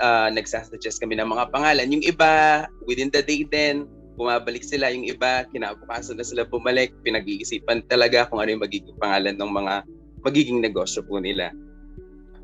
uh, 0.02 0.30
nagsasuggest 0.32 1.04
kami 1.04 1.20
ng 1.20 1.30
mga 1.30 1.52
pangalan. 1.54 1.92
Yung 1.92 2.04
iba, 2.06 2.66
within 2.88 3.14
the 3.14 3.22
day 3.22 3.46
din, 3.46 3.86
bumabalik 4.18 4.64
sila. 4.64 4.90
Yung 4.90 5.06
iba, 5.06 5.46
kinabukasan 5.52 6.18
na 6.18 6.26
sila 6.26 6.48
bumalik. 6.48 6.94
Pinag-iisipan 7.06 7.86
talaga 7.90 8.30
kung 8.30 8.42
ano 8.42 8.54
yung 8.54 8.64
magiging 8.64 8.98
pangalan 8.98 9.36
ng 9.38 9.52
mga 9.52 9.74
magiging 10.24 10.64
negosyo 10.64 11.04
po 11.04 11.20
nila. 11.20 11.52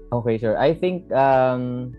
Okay, 0.10 0.41
sir. 0.41 0.58
I 0.58 0.74
think 0.74 1.06
um, 1.13 1.94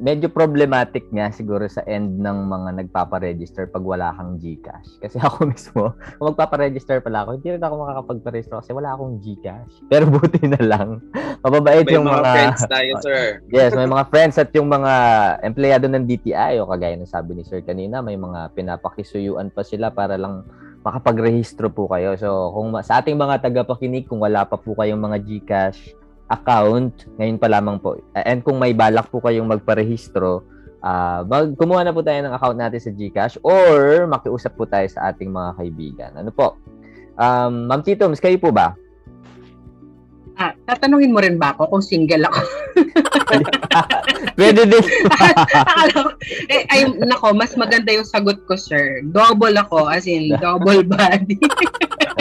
medyo 0.00 0.32
problematic 0.32 1.04
nga 1.12 1.28
siguro 1.28 1.68
sa 1.68 1.84
end 1.84 2.16
ng 2.16 2.38
mga 2.48 2.70
nagpapa-register 2.84 3.68
pag 3.68 3.84
wala 3.84 4.14
kang 4.16 4.40
GCash. 4.40 5.02
Kasi 5.02 5.16
ako 5.20 5.44
mismo, 5.52 5.92
kung 6.16 6.26
magpapa-register 6.32 7.04
pala 7.04 7.26
ako, 7.26 7.36
hindi 7.36 7.48
rin 7.58 7.62
ako 7.62 7.74
makakapag-register 7.84 8.56
kasi 8.62 8.72
wala 8.72 8.96
akong 8.96 9.20
GCash. 9.20 9.74
Pero 9.92 10.08
buti 10.08 10.42
na 10.48 10.62
lang. 10.62 10.88
Mababait 11.44 11.84
May 11.84 11.94
yung 11.98 12.06
mga, 12.08 12.22
mga... 12.22 12.32
friends 12.32 12.60
tayo, 12.70 12.92
sir. 13.02 13.22
Yes, 13.56 13.76
may 13.76 13.88
mga 13.90 14.04
friends 14.08 14.36
at 14.40 14.48
yung 14.56 14.70
mga 14.70 14.92
empleyado 15.44 15.86
ng 15.90 16.06
DTI 16.08 16.62
o 16.62 16.68
kagaya 16.70 16.96
ng 16.96 17.08
sabi 17.08 17.36
ni 17.36 17.44
Sir 17.44 17.60
kanina, 17.60 18.00
may 18.00 18.16
mga 18.16 18.54
pinapakisuyuan 18.56 19.52
pa 19.52 19.60
sila 19.66 19.92
para 19.92 20.16
lang 20.16 20.46
makapagrehistro 20.82 21.70
po 21.70 21.86
kayo. 21.86 22.18
So, 22.18 22.50
kung 22.54 22.74
sa 22.82 23.02
ating 23.02 23.14
mga 23.14 23.42
tagapakinig, 23.42 24.10
kung 24.10 24.18
wala 24.18 24.42
pa 24.46 24.58
po 24.58 24.74
kayong 24.74 24.98
mga 24.98 25.18
GCash 25.22 26.01
account, 26.32 27.06
ngayon 27.20 27.36
pa 27.36 27.52
lamang 27.52 27.76
po. 27.76 28.00
And 28.16 28.40
kung 28.40 28.56
may 28.56 28.72
balak 28.72 29.12
po 29.12 29.20
kayong 29.20 29.52
magparehistro, 29.52 30.40
uh, 30.80 31.20
mag 31.28 31.52
kumuha 31.60 31.84
na 31.84 31.92
po 31.92 32.00
tayo 32.00 32.24
ng 32.24 32.32
account 32.32 32.56
natin 32.56 32.80
sa 32.80 32.90
GCash 32.90 33.36
or 33.44 34.08
makiusap 34.08 34.56
po 34.56 34.64
tayo 34.64 34.88
sa 34.88 35.12
ating 35.12 35.28
mga 35.28 35.50
kaibigan. 35.60 36.10
Ano 36.16 36.32
po? 36.32 36.56
Um, 37.20 37.68
Ma'am 37.68 37.84
Titoms, 37.84 38.18
kayo 38.18 38.40
po 38.40 38.48
ba? 38.48 38.72
Ah, 40.40 40.56
tatanungin 40.64 41.12
mo 41.12 41.20
rin 41.20 41.36
ba 41.36 41.52
ako 41.52 41.76
kung 41.76 41.84
single 41.84 42.24
ako? 42.24 42.40
Pwede 44.40 44.64
din. 44.64 44.84
Akala 45.12 46.16
eh, 46.48 46.64
ay, 46.72 46.88
nako, 47.04 47.36
mas 47.36 47.52
maganda 47.54 47.92
yung 47.92 48.08
sagot 48.08 48.40
ko, 48.48 48.56
sir. 48.56 49.04
Double 49.12 49.52
ako, 49.60 49.92
as 49.92 50.08
in, 50.08 50.32
double 50.40 50.82
body. 50.88 51.36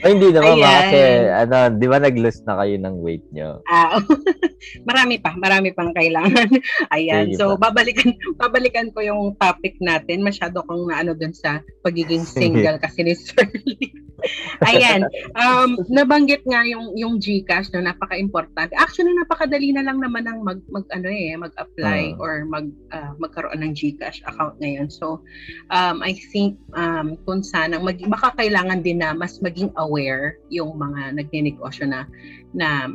Ay, 0.00 0.16
hindi 0.16 0.28
naman 0.32 0.56
Ayan. 0.56 0.64
ma, 0.64 0.80
kasi 0.80 1.00
ano, 1.28 1.56
di 1.76 1.86
ba 1.88 1.98
nag-lose 2.00 2.40
na 2.44 2.58
kayo 2.60 2.74
ng 2.80 2.96
weight 3.00 3.24
nyo? 3.32 3.60
Ah, 3.68 3.96
marami 4.88 5.16
pa, 5.20 5.32
marami 5.36 5.72
pang 5.72 5.92
kailangan. 5.92 6.48
Ayan, 6.96 7.32
Sige 7.32 7.38
so 7.40 7.56
babalikan 7.56 8.12
babalikan 8.36 8.92
ko 8.92 9.00
yung 9.00 9.32
topic 9.40 9.76
natin. 9.80 10.20
Masyado 10.20 10.60
kong 10.68 10.92
naano 10.92 11.16
dun 11.16 11.32
sa 11.32 11.64
pagiging 11.80 12.28
single 12.28 12.76
kasi 12.76 13.00
ni 13.00 13.16
Sir 13.16 13.48
Lee. 13.64 13.88
Ayan, 14.68 15.08
um, 15.32 15.80
nabanggit 15.88 16.44
nga 16.44 16.60
yung 16.68 16.92
yung 16.92 17.16
GCash 17.16 17.72
no, 17.72 17.80
napaka-importante. 17.80 18.76
Actually, 18.76 19.16
napakadali 19.16 19.72
na 19.72 19.80
lang 19.80 19.96
naman 19.96 20.28
ang 20.28 20.44
mag, 20.44 20.60
mag 20.68 20.84
ano 20.92 21.08
eh, 21.08 21.32
mag-apply 21.40 22.12
Mm. 22.12 22.20
or 22.20 22.44
mag 22.44 22.68
ah, 22.92 23.16
magkaroon 23.16 23.64
ng 23.64 23.72
GCash 23.72 24.20
account 24.28 24.60
ngayon. 24.60 24.92
So, 24.92 25.24
um, 25.72 26.04
I 26.04 26.12
think 26.28 26.60
um, 26.76 27.16
kung 27.24 27.40
sana 27.40 27.80
mag, 27.80 27.96
baka 28.12 28.36
kailangan 28.36 28.59
din 28.84 29.00
na 29.00 29.16
mas 29.16 29.40
maging 29.40 29.72
aware 29.80 30.36
yung 30.52 30.76
mga 30.76 31.16
nagnenegosyo 31.16 31.88
na 31.88 32.04
na 32.52 32.90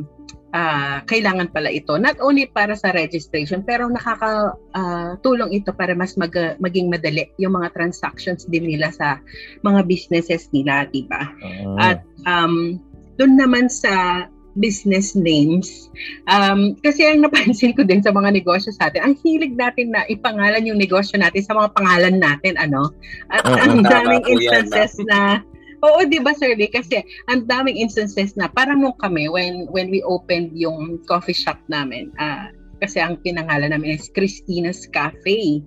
ah, 0.54 1.00
kailangan 1.10 1.52
pala 1.52 1.68
ito 1.74 1.98
not 1.98 2.16
only 2.22 2.48
para 2.48 2.78
sa 2.78 2.94
registration 2.94 3.66
pero 3.66 3.90
nakakatulong 3.90 5.52
ito 5.52 5.74
para 5.74 5.98
mas 5.98 6.14
mag- 6.16 6.60
maging 6.62 6.88
madali 6.88 7.28
yung 7.42 7.58
mga 7.58 7.74
transactions 7.74 8.46
din 8.48 8.70
nila 8.70 8.94
sa 8.94 9.20
mga 9.66 9.84
businesses 9.90 10.48
nila, 10.54 10.86
'di 10.92 11.10
ba? 11.10 11.24
Mm. 11.42 11.78
At 11.82 12.00
um 12.30 12.80
doon 13.16 13.40
naman 13.40 13.72
sa 13.72 14.28
business 14.56 15.14
names, 15.16 15.92
um, 16.32 16.76
kasi 16.80 17.04
ang 17.04 17.24
napansin 17.24 17.76
ko 17.76 17.84
din 17.84 18.00
sa 18.00 18.16
mga 18.16 18.40
negosyo 18.40 18.72
sa 18.72 18.88
atin, 18.88 19.04
ang 19.04 19.16
hilig 19.20 19.56
natin 19.56 19.92
na 19.92 20.08
ipangalan 20.08 20.64
yung 20.64 20.80
negosyo 20.80 21.20
natin 21.20 21.44
sa 21.44 21.54
mga 21.60 21.76
pangalan 21.76 22.16
natin, 22.18 22.56
ano? 22.56 22.92
At 23.36 23.44
Oo, 23.44 23.56
ang 23.60 23.84
daming 23.84 24.24
instances 24.32 24.96
na, 25.12 25.44
oo, 25.86 26.02
di 26.10 26.18
ba, 26.18 26.34
Sir 26.34 26.58
Lee? 26.58 26.72
Kasi 26.72 27.06
ang 27.30 27.46
daming 27.46 27.78
instances 27.78 28.34
na, 28.34 28.50
parang 28.50 28.82
nung 28.82 28.98
kami, 28.98 29.30
when, 29.30 29.70
when 29.70 29.94
we 29.94 30.02
opened 30.02 30.52
yung 30.58 30.98
coffee 31.06 31.38
shop 31.38 31.62
namin, 31.70 32.10
ah, 32.18 32.50
kasi 32.84 33.00
ang 33.00 33.22
pinangalan 33.24 33.72
namin 33.72 33.96
is 33.96 34.12
Christina's 34.12 34.84
Cafe. 34.92 35.64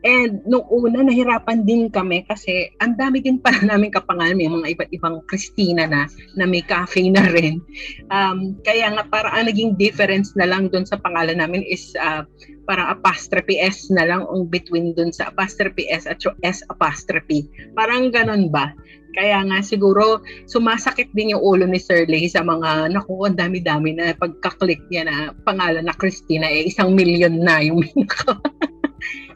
And 0.00 0.40
nung 0.48 0.64
una, 0.72 1.04
nahirapan 1.04 1.68
din 1.68 1.92
kami 1.92 2.24
kasi 2.24 2.72
ang 2.80 2.96
dami 2.96 3.20
din 3.20 3.36
pala 3.36 3.60
namin 3.76 3.92
kapangalan. 3.92 4.36
May 4.36 4.48
mga 4.48 4.72
iba't 4.76 4.90
ibang 4.96 5.20
Christina 5.28 5.84
na, 5.84 6.08
na 6.40 6.48
may 6.48 6.64
cafe 6.64 7.12
na 7.12 7.28
rin. 7.28 7.60
Um, 8.08 8.56
kaya 8.64 8.88
nga 8.96 9.04
parang 9.12 9.32
ang 9.36 9.46
naging 9.52 9.76
difference 9.76 10.32
na 10.40 10.48
lang 10.48 10.72
dun 10.72 10.88
sa 10.88 10.96
pangalan 10.96 11.36
namin 11.36 11.60
is 11.68 11.92
ah, 12.00 12.24
parang 12.64 12.88
apostrophe 12.88 13.60
S 13.60 13.92
na 13.92 14.08
lang 14.08 14.24
ang 14.24 14.48
between 14.48 14.96
dun 14.96 15.12
sa 15.12 15.28
apostrophe 15.28 15.84
S 15.92 16.08
at 16.08 16.24
S 16.40 16.64
apostrophe. 16.72 17.44
Parang 17.76 18.08
ganun 18.08 18.48
ba? 18.48 18.72
Kaya 19.14 19.42
nga 19.46 19.58
siguro 19.60 20.22
sumasakit 20.46 21.10
din 21.12 21.34
yung 21.34 21.42
ulo 21.42 21.64
ni 21.66 21.82
Sir 21.82 22.06
Lay 22.06 22.30
sa 22.30 22.46
mga 22.46 22.94
naku, 22.94 23.26
ang 23.26 23.38
dami-dami 23.38 23.94
na 23.96 24.14
pagka-click 24.14 24.80
niya 24.90 25.06
na 25.06 25.16
pangalan 25.42 25.86
na 25.86 25.96
Christina 25.96 26.46
eh 26.46 26.70
isang 26.70 26.94
milyon 26.94 27.42
na 27.42 27.58
yung 27.62 27.82
naka- 27.98 28.42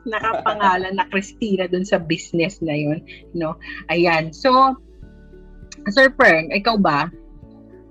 nakapangalan 0.07 0.95
na 0.95 1.07
Christina 1.11 1.67
dun 1.67 1.83
sa 1.83 1.99
business 1.99 2.61
na 2.61 2.77
yun, 2.77 3.01
no? 3.35 3.57
Ayan. 3.91 4.31
So 4.31 4.79
Sir 5.91 6.13
Pern, 6.15 6.55
ikaw 6.55 6.81
ba? 6.81 7.13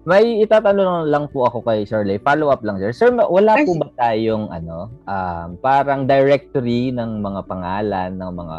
May 0.03 0.43
itatanong 0.43 1.07
lang 1.07 1.31
po 1.31 1.47
ako 1.47 1.63
kay 1.63 1.87
Sir 1.87 2.03
Lay. 2.03 2.19
Follow 2.19 2.51
up 2.51 2.59
lang, 2.59 2.75
sir. 2.75 2.91
Sir, 2.91 3.09
ma- 3.15 3.29
wala 3.29 3.55
Ay, 3.55 3.63
po 3.63 3.79
ba 3.79 3.87
tayong 3.95 4.51
ano, 4.51 4.91
um, 5.07 5.47
parang 5.63 6.03
directory 6.03 6.91
ng 6.91 7.23
mga 7.23 7.47
pangalan 7.47 8.11
ng 8.19 8.31
mga 8.35 8.57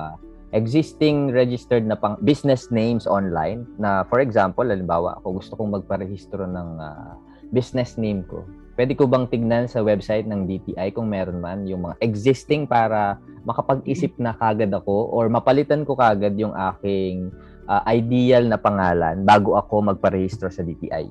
existing 0.54 1.34
registered 1.34 1.82
na 1.82 1.98
pang 1.98 2.14
business 2.22 2.70
names 2.70 3.10
online 3.10 3.66
na 3.76 4.06
for 4.06 4.22
example, 4.22 4.62
halimbawa, 4.62 5.18
ako 5.20 5.42
gusto 5.42 5.52
kong 5.58 5.82
magparehistro 5.82 6.46
ng 6.46 6.68
ah, 6.78 7.18
business 7.50 7.98
name 7.98 8.22
ko. 8.30 8.46
Pwede 8.74 8.94
ko 8.98 9.06
bang 9.06 9.26
tignan 9.30 9.70
sa 9.70 9.82
website 9.82 10.26
ng 10.26 10.50
DTI 10.50 10.94
kung 10.94 11.10
meron 11.10 11.38
man 11.38 11.66
yung 11.66 11.86
mga 11.86 11.98
existing 12.02 12.66
para 12.66 13.18
makapag-isip 13.46 14.14
na 14.18 14.34
kagad 14.34 14.70
ako 14.74 15.14
or 15.14 15.30
mapalitan 15.30 15.86
ko 15.86 15.94
kagad 15.98 16.38
yung 16.38 16.54
aking 16.54 17.34
ah, 17.66 17.82
ideal 17.90 18.46
na 18.46 18.56
pangalan 18.56 19.26
bago 19.26 19.58
ako 19.58 19.90
magparehistro 19.90 20.48
sa 20.54 20.62
DTI? 20.62 21.10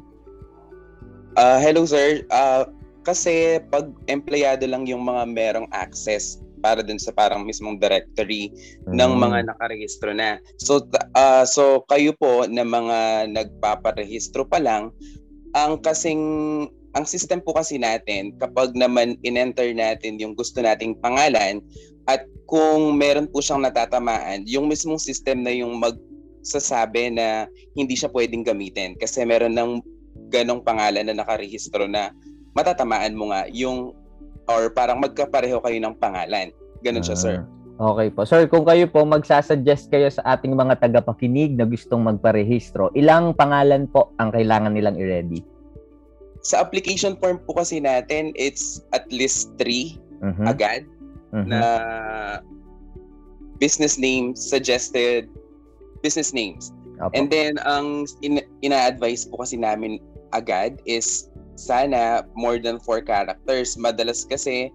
Ah, 1.35 1.59
hello 1.59 1.83
sir. 1.83 2.23
Ah, 2.31 2.63
kasi 3.03 3.59
pag 3.67 3.91
empleyado 4.07 4.63
lang 4.63 4.87
yung 4.87 5.03
mga 5.03 5.27
merong 5.27 5.67
access 5.75 6.39
para 6.63 6.79
dun 6.79 6.95
sa 6.95 7.11
parang 7.11 7.43
mismong 7.43 7.75
directory 7.75 8.47
ng 8.87 9.11
Mm. 9.11 9.19
mga 9.19 9.37
nakarehistro 9.51 10.15
na. 10.15 10.39
So 10.63 10.87
ah, 11.11 11.43
so 11.43 11.83
kayo 11.91 12.15
po 12.15 12.47
na 12.47 12.63
mga 12.63 13.27
nagpaparehistro 13.35 14.47
pa 14.47 14.63
lang, 14.63 14.95
ang 15.51 15.83
kasing 15.83 16.23
ang 16.93 17.03
system 17.03 17.43
po 17.43 17.51
kasi 17.57 17.75
natin 17.75 18.31
kapag 18.39 18.71
naman 18.77 19.19
in-enter 19.25 19.75
natin 19.75 20.15
yung 20.21 20.37
gusto 20.37 20.61
nating 20.63 20.95
pangalan 21.03 21.59
at 22.07 22.23
kung 22.45 22.95
meron 22.95 23.25
po 23.27 23.41
siyang 23.41 23.65
natatamaan, 23.65 24.45
yung 24.45 24.69
mismong 24.69 25.01
system 25.01 25.41
na 25.41 25.49
yung 25.49 25.81
magsasabi 25.81 27.17
na 27.17 27.49
hindi 27.73 27.97
siya 27.97 28.13
pwedeng 28.13 28.45
gamitin 28.45 28.93
kasi 29.01 29.25
meron 29.25 29.57
ng 29.57 29.81
ganong 30.29 30.61
pangalan 30.61 31.09
na 31.09 31.17
nakarehistro 31.17 31.89
na 31.89 32.13
matatamaan 32.53 33.17
mo 33.17 33.33
nga 33.33 33.49
yung 33.49 33.89
or 34.47 34.71
parang 34.71 34.99
magkapareho 34.99 35.59
kayo 35.63 35.77
ng 35.79 35.95
pangalan. 35.99 36.51
Ganon 36.83 37.03
siya, 37.03 37.17
sir. 37.17 37.35
Ah, 37.41 37.53
Okay 37.73 38.13
po. 38.13 38.21
Sir, 38.21 38.45
kung 38.45 38.69
kayo 38.69 38.85
po 38.85 39.01
magsasuggest 39.01 39.89
kayo 39.89 40.05
sa 40.05 40.37
ating 40.37 40.53
mga 40.53 40.77
tagapakinig 40.77 41.57
na 41.57 41.65
gustong 41.65 42.05
magparehistro, 42.05 42.93
ilang 42.93 43.33
pangalan 43.33 43.89
po 43.89 44.13
ang 44.21 44.29
kailangan 44.29 44.77
nilang 44.77 44.93
i-ready? 44.93 45.41
Sa 46.45 46.61
application 46.61 47.17
form 47.17 47.41
po 47.41 47.57
kasi 47.57 47.81
natin, 47.81 48.29
it's 48.37 48.85
at 48.93 49.09
least 49.09 49.49
three 49.57 49.97
Mhm, 50.23 50.45
agad 50.47 50.87
mhm. 51.35 51.49
na 51.49 51.61
business 53.59 53.97
names 53.99 54.39
suggested 54.39 55.27
business 56.05 56.31
names. 56.31 56.71
Opo. 57.01 57.11
And 57.17 57.27
then 57.27 57.57
ang 57.65 58.07
in- 58.21 58.45
ina-advise 58.61 59.27
po 59.27 59.41
kasi 59.43 59.57
namin 59.57 59.97
agad 60.31 60.77
is 60.85 61.27
sana 61.55 62.25
more 62.33 62.57
than 62.57 62.79
four 62.81 63.01
characters. 63.01 63.75
Madalas 63.77 64.25
kasi 64.25 64.69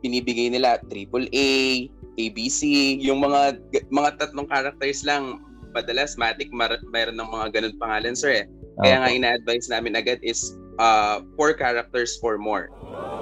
binibigay 0.00 0.48
nila 0.52 0.80
AAA, 0.88 1.88
ABC, 2.16 2.60
yung 3.00 3.20
mga 3.24 3.60
mga 3.88 4.10
tatlong 4.20 4.48
characters 4.48 5.04
lang. 5.04 5.40
Madalas 5.70 6.18
matik 6.18 6.50
mar- 6.50 6.82
mayroon 6.90 7.14
ng 7.14 7.30
mga 7.30 7.46
ganun 7.54 7.74
pangalan 7.78 8.14
sir 8.18 8.42
eh. 8.42 8.46
Kaya 8.82 8.96
Opo. 8.96 9.02
nga 9.06 9.10
ina-advise 9.12 9.66
namin 9.70 9.94
agad 9.94 10.18
is 10.24 10.56
uh, 10.82 11.22
four 11.38 11.52
characters 11.54 12.16
for 12.18 12.40
more. 12.40 12.72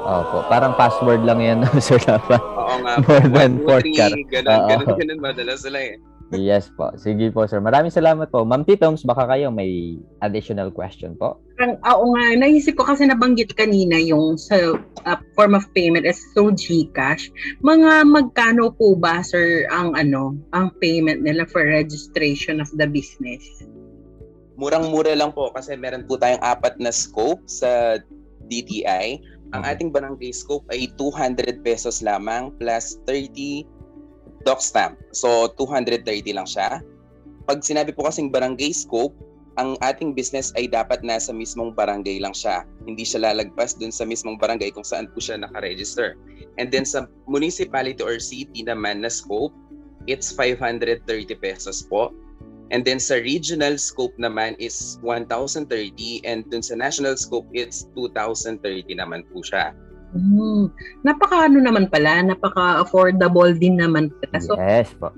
Opo. 0.07 0.47
Parang 0.49 0.73
password 0.79 1.27
lang 1.29 1.43
yan, 1.45 1.59
Sir 1.85 2.01
Lapa. 2.09 2.41
Oo 2.41 2.77
nga. 2.87 2.95
More 3.05 3.27
than 3.29 3.53
four 3.67 3.81
three, 3.85 3.99
char- 3.99 4.15
Ganun, 4.33 4.61
ganun, 4.71 4.89
ganun 4.97 5.21
madalas 5.21 5.67
sila 5.67 5.77
eh. 5.83 6.01
Yes 6.29 6.69
po. 6.77 6.93
Sige 7.01 7.33
po, 7.33 7.49
sir. 7.49 7.57
Maraming 7.57 7.89
salamat 7.89 8.29
po. 8.29 8.45
Ma'am 8.45 8.61
Titoms, 8.61 9.01
baka 9.01 9.25
kayo 9.25 9.49
may 9.49 9.97
additional 10.21 10.69
question 10.69 11.17
po? 11.17 11.41
Parang, 11.57 11.81
oo 11.89 12.13
nga, 12.13 12.37
naisip 12.37 12.77
ko 12.77 12.85
kasi 12.85 13.09
nabanggit 13.09 13.57
kanina 13.57 13.97
yung 13.97 14.37
sa 14.37 14.77
uh, 15.09 15.19
form 15.33 15.57
of 15.57 15.65
payment 15.73 16.05
is 16.05 16.21
through 16.37 16.53
GCash. 16.53 17.33
Mga 17.65 18.13
magkano 18.13 18.77
po 18.77 18.93
ba, 18.93 19.25
sir, 19.25 19.65
ang 19.73 19.97
ano, 19.97 20.37
ang 20.53 20.69
payment 20.85 21.25
nila 21.25 21.49
for 21.49 21.65
registration 21.65 22.61
of 22.61 22.69
the 22.77 22.85
business? 22.85 23.41
murang-mura 24.59 25.15
lang 25.15 25.31
po 25.31 25.55
kasi 25.55 25.79
meron 25.79 26.03
po 26.05 26.19
tayong 26.19 26.43
apat 26.43 26.75
na 26.83 26.91
scope 26.91 27.41
sa 27.47 28.03
DTI. 28.51 29.23
Ang 29.55 29.63
Mhm. 29.65 29.71
ating 29.71 29.91
barangay 29.95 30.35
scope 30.35 30.67
ay 30.75 30.91
200 30.99 31.63
pesos 31.63 32.03
lamang 32.03 32.51
plus 32.59 32.99
30 33.07 33.65
doc 34.49 34.65
stamp. 34.65 34.97
So 35.13 35.53
230 35.61 36.25
lang 36.33 36.49
siya. 36.49 36.81
Pag 37.45 37.61
sinabi 37.61 37.93
po 37.93 38.09
kasing 38.09 38.33
barangay 38.33 38.73
scope, 38.73 39.13
ang 39.61 39.77
ating 39.85 40.17
business 40.17 40.55
ay 40.57 40.71
dapat 40.71 41.05
nasa 41.05 41.35
mismong 41.35 41.77
barangay 41.77 42.23
lang 42.23 42.33
siya. 42.33 42.65
Hindi 42.89 43.05
siya 43.05 43.29
lalagpas 43.29 43.77
dun 43.77 43.93
sa 43.93 44.09
mismong 44.09 44.41
barangay 44.41 44.73
kung 44.73 44.87
saan 44.87 45.11
po 45.13 45.21
siya 45.21 45.37
nakaregister. 45.37 46.17
And 46.57 46.73
then 46.73 46.89
sa 46.89 47.11
municipality 47.29 48.01
or 48.01 48.17
city 48.23 48.65
naman 48.65 49.05
na 49.05 49.13
scope, 49.13 49.53
it's 50.09 50.33
530 50.33 51.05
pesos 51.37 51.85
po. 51.85 52.15
And 52.71 52.87
then 52.87 53.03
sa 53.03 53.19
regional 53.19 53.77
scope 53.77 54.15
naman 54.17 54.55
is 54.63 54.97
1,030 55.03 55.67
and 56.25 56.47
dun 56.49 56.63
sa 56.63 56.79
national 56.79 57.19
scope 57.19 57.49
it's 57.51 57.91
2,030 57.99 58.63
naman 58.97 59.27
po 59.29 59.43
siya. 59.43 59.75
Hmm. 60.13 60.73
Napaka 61.05 61.49
ano 61.49 61.61
naman 61.61 61.93
pala, 61.93 62.25
napaka 62.25 62.81
affordable 62.81 63.53
din 63.53 63.77
naman. 63.77 64.09
pala. 64.25 64.37
So, 64.41 64.57
Yes 64.57 64.93
po. 64.97 65.13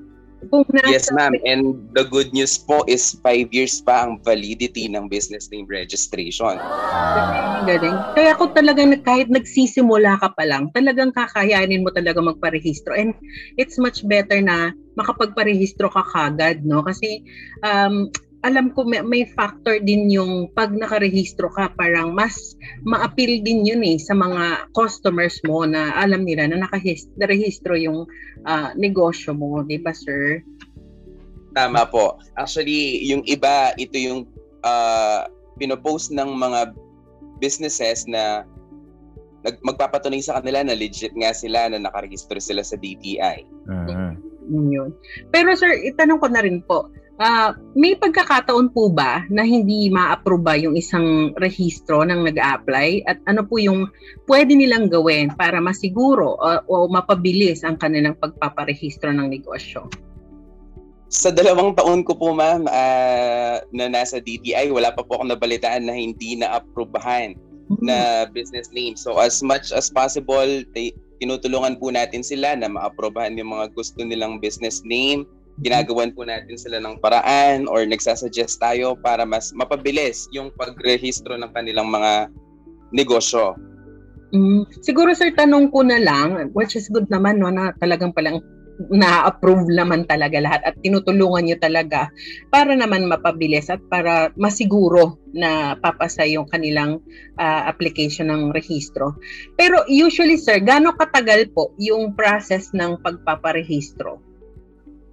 Kung 0.49 0.65
nasa, 0.73 0.89
Yes, 0.89 1.13
ma'am. 1.13 1.37
And 1.45 1.77
the 1.93 2.09
good 2.09 2.33
news 2.33 2.57
po 2.57 2.81
is 2.89 3.13
five 3.21 3.53
years 3.53 3.85
pa 3.85 4.09
ang 4.09 4.25
validity 4.25 4.89
ng 4.89 5.13
business 5.13 5.53
name 5.53 5.69
registration. 5.69 6.57
Ah, 6.57 7.61
Galing. 7.69 7.93
Kaya 8.17 8.33
kung 8.41 8.57
talagang 8.57 8.97
kahit 9.05 9.29
nagsisimula 9.29 10.17
ka 10.17 10.33
pa 10.33 10.49
lang, 10.49 10.73
talagang 10.73 11.13
kakayanin 11.13 11.85
mo 11.85 11.93
talaga 11.93 12.25
magparehistro. 12.25 12.97
And 12.97 13.13
it's 13.61 13.77
much 13.77 14.01
better 14.09 14.41
na 14.41 14.73
makapagparehistro 14.97 15.93
ka 15.93 16.09
kagad, 16.09 16.65
no? 16.65 16.81
Kasi 16.89 17.21
um, 17.61 18.09
alam 18.41 18.73
ko 18.73 18.89
may, 18.89 19.05
may 19.05 19.25
factor 19.37 19.77
din 19.85 20.09
yung 20.09 20.49
pag 20.57 20.73
nakarehistro 20.73 21.53
ka, 21.53 21.69
parang 21.77 22.17
mas 22.17 22.57
ma-appeal 22.89 23.45
din 23.45 23.69
yun 23.69 23.85
eh 23.85 24.01
sa 24.01 24.17
mga 24.17 24.73
customers 24.73 25.37
mo 25.45 25.69
na 25.69 25.93
alam 26.01 26.25
nila 26.25 26.49
na 26.49 26.65
nakarehistro 26.65 27.77
yung 27.77 28.09
ah, 28.49 28.73
negosyo 28.81 29.37
mo, 29.37 29.61
di 29.61 29.77
ba 29.77 29.93
sir? 29.93 30.41
Tama 31.53 31.85
po. 31.91 32.17
Actually, 32.39 33.03
yung 33.05 33.27
iba, 33.27 33.75
ito 33.77 33.99
yung 33.99 34.25
uh, 34.63 35.27
pinopost 35.59 36.15
ng 36.15 36.31
mga 36.39 36.73
businesses 37.43 38.07
na 38.07 38.47
nag 39.41 39.57
magpapatunay 39.65 40.21
sa 40.21 40.37
kanila 40.41 40.61
na 40.61 40.77
legit 40.77 41.13
nga 41.17 41.33
sila 41.33 41.73
na 41.73 41.81
nakarehistro 41.81 42.37
sila 42.41 42.61
sa 42.61 42.77
DTI. 42.77 43.45
mhm. 43.69 44.11
Yun. 44.51 44.91
Pero 45.31 45.55
sir, 45.55 45.71
itanong 45.87 46.19
ko 46.19 46.27
na 46.27 46.43
rin 46.43 46.59
po, 46.67 46.91
ah, 47.21 47.53
may 47.77 47.93
pagkakataon 47.95 48.73
po 48.73 48.89
ba 48.89 49.29
na 49.29 49.45
hindi 49.45 49.93
ma-aproba 49.93 50.57
yung 50.57 50.75
isang 50.75 51.37
rehistro 51.37 52.01
ng 52.03 52.25
nag-a-apply? 52.27 53.05
At 53.05 53.21
ano 53.29 53.45
po 53.45 53.61
yung 53.61 53.93
pwede 54.25 54.57
nilang 54.57 54.89
gawin 54.89 55.29
para 55.37 55.61
masiguro 55.61 56.41
o, 56.41 56.49
o 56.67 56.89
mapabilis 56.89 57.61
ang 57.63 57.77
kanilang 57.77 58.17
pagpaparehistro 58.17 59.13
ng 59.13 59.29
negosyo? 59.29 59.87
Sa 61.11 61.29
dalawang 61.35 61.75
taon 61.77 62.07
ko 62.07 62.17
po 62.17 62.33
ma'am 62.33 62.65
ah, 62.67 63.61
na 63.71 63.93
nasa 63.93 64.19
DTI, 64.19 64.73
wala 64.73 64.91
pa 64.91 65.05
po 65.05 65.21
akong 65.21 65.31
nabalitaan 65.31 65.87
na 65.87 65.95
hindi 65.95 66.41
na-aprobahan 66.41 67.37
na 67.79 68.27
business 68.27 68.73
name. 68.75 68.99
So 68.99 69.23
as 69.23 69.45
much 69.47 69.71
as 69.71 69.93
possible, 69.93 70.67
t- 70.75 70.97
tinutulungan 71.23 71.79
po 71.79 71.95
natin 71.95 72.25
sila 72.27 72.59
na 72.59 72.67
maaprobahan 72.67 73.39
yung 73.39 73.55
mga 73.55 73.71
gusto 73.77 74.03
nilang 74.03 74.43
business 74.43 74.83
name. 74.83 75.29
Ginagawan 75.61 76.17
po 76.17 76.25
natin 76.25 76.57
sila 76.57 76.81
ng 76.81 77.01
paraan 77.05 77.69
or 77.69 77.85
nagsasuggest 77.85 78.61
tayo 78.61 78.97
para 78.97 79.29
mas 79.29 79.53
mapabilis 79.53 80.25
yung 80.33 80.49
pagrehistro 80.57 81.37
ng 81.37 81.53
kanilang 81.53 81.93
mga 81.93 82.33
negosyo. 82.97 83.55
Mm, 84.31 84.65
siguro 84.81 85.11
sir, 85.13 85.35
tanong 85.35 85.75
ko 85.75 85.83
na 85.83 85.99
lang, 85.99 86.55
which 86.55 86.79
is 86.79 86.87
good 86.89 87.07
naman 87.11 87.43
no, 87.43 87.51
na 87.51 87.75
talagang 87.83 88.15
palang 88.15 88.39
na-approve 88.89 89.69
naman 89.69 90.09
talaga 90.09 90.41
lahat 90.41 90.65
at 90.65 90.73
tinutulungan 90.81 91.45
nyo 91.45 91.57
talaga 91.61 92.09
para 92.49 92.73
naman 92.73 93.05
mapabilis 93.05 93.69
at 93.69 93.83
para 93.93 94.33
masiguro 94.41 95.21
na 95.37 95.77
papasa 95.77 96.25
yung 96.25 96.49
kanilang 96.49 97.05
ah, 97.37 97.69
application 97.69 98.33
ng 98.33 98.57
rehistro. 98.57 99.21
Pero 99.61 99.85
usually 99.85 100.41
sir, 100.41 100.65
gaano 100.65 100.97
katagal 100.97 101.53
po 101.53 101.77
yung 101.77 102.17
process 102.17 102.73
ng 102.73 102.97
pagpaparehistro? 103.05 104.30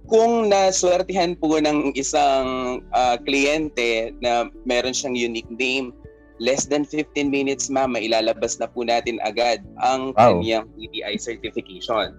Kung 0.08 0.48
naswertihan 0.48 1.36
po 1.36 1.60
ng 1.60 1.92
isang 1.92 2.80
ah, 2.96 3.20
kliyente 3.20 4.16
na 4.24 4.48
meron 4.64 4.96
siyang 4.96 5.12
unique 5.14 5.48
name, 5.52 5.92
less 6.40 6.64
than 6.64 6.88
15 6.88 7.28
minutes 7.28 7.68
ma'am, 7.68 7.92
mailalabas 7.92 8.56
na 8.56 8.66
po 8.70 8.88
natin 8.88 9.20
agad 9.20 9.60
ang 9.84 10.16
Wow. 10.16 10.40
kanyang 10.40 10.64
PTI 10.74 11.14
certification. 11.20 12.16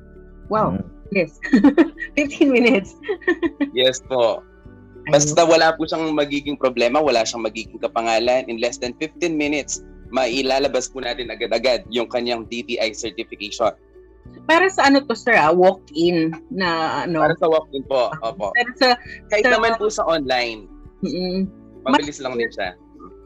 Wow, 0.53 0.77
Mhm. 0.77 0.85
yes. 1.17 1.31
15 2.17 2.53
minutes. 2.53 2.93
Yes 3.77 4.01
po. 4.05 4.41
Basta 5.09 5.41
wala 5.41 5.73
po 5.73 5.89
siyang 5.89 6.13
magiging 6.13 6.57
problema, 6.59 7.01
wala 7.01 7.25
siyang 7.25 7.41
magiging 7.41 7.81
kapangalan, 7.81 8.45
in 8.45 8.61
less 8.61 8.77
than 8.77 8.93
15 9.01 9.33
minutes, 9.33 9.81
mailalabas 10.13 10.89
po 10.89 11.01
natin 11.01 11.33
agad-agad 11.33 11.85
yung 11.89 12.05
kanyang 12.05 12.45
DTI 12.45 12.93
certification. 12.93 13.73
Para 14.49 14.65
sa 14.73 14.89
ano 14.89 15.05
to 15.05 15.13
sir, 15.13 15.37
ah, 15.37 15.53
walk-in 15.53 16.33
na 16.49 17.01
ano. 17.05 17.21
Para 17.21 17.37
sa 17.37 17.47
walk-in 17.49 17.85
po, 17.85 18.09
opo. 18.25 18.49
Pero 18.57 18.71
sa 18.77 18.87
Kahit 19.29 19.45
sa- 19.45 19.53
naman 19.53 19.77
po 19.77 19.87
sa 19.93 20.03
online, 20.09 20.65
mm, 21.05 21.45
mabilis 21.85 22.17
lang 22.17 22.33
din 22.35 22.49
siya. 22.49 22.73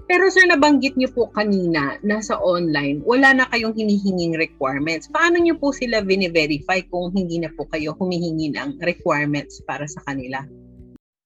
Pero 0.04 0.28
sir, 0.28 0.44
nabanggit 0.52 1.00
niyo 1.00 1.16
po 1.16 1.32
kanina 1.32 1.96
na 2.04 2.20
sa 2.20 2.36
online, 2.44 3.00
wala 3.08 3.32
na 3.32 3.48
kayong 3.48 3.72
hinihinging 3.72 4.36
requirements. 4.36 5.08
Paano 5.08 5.40
niyo 5.40 5.56
po 5.56 5.72
sila 5.72 6.04
vini-verify 6.04 6.84
kung 6.92 7.16
hindi 7.16 7.40
na 7.40 7.48
po 7.56 7.64
kayo 7.72 7.96
humihingi 7.96 8.52
ng 8.52 8.84
requirements 8.84 9.64
para 9.64 9.88
sa 9.88 10.04
kanila? 10.04 10.44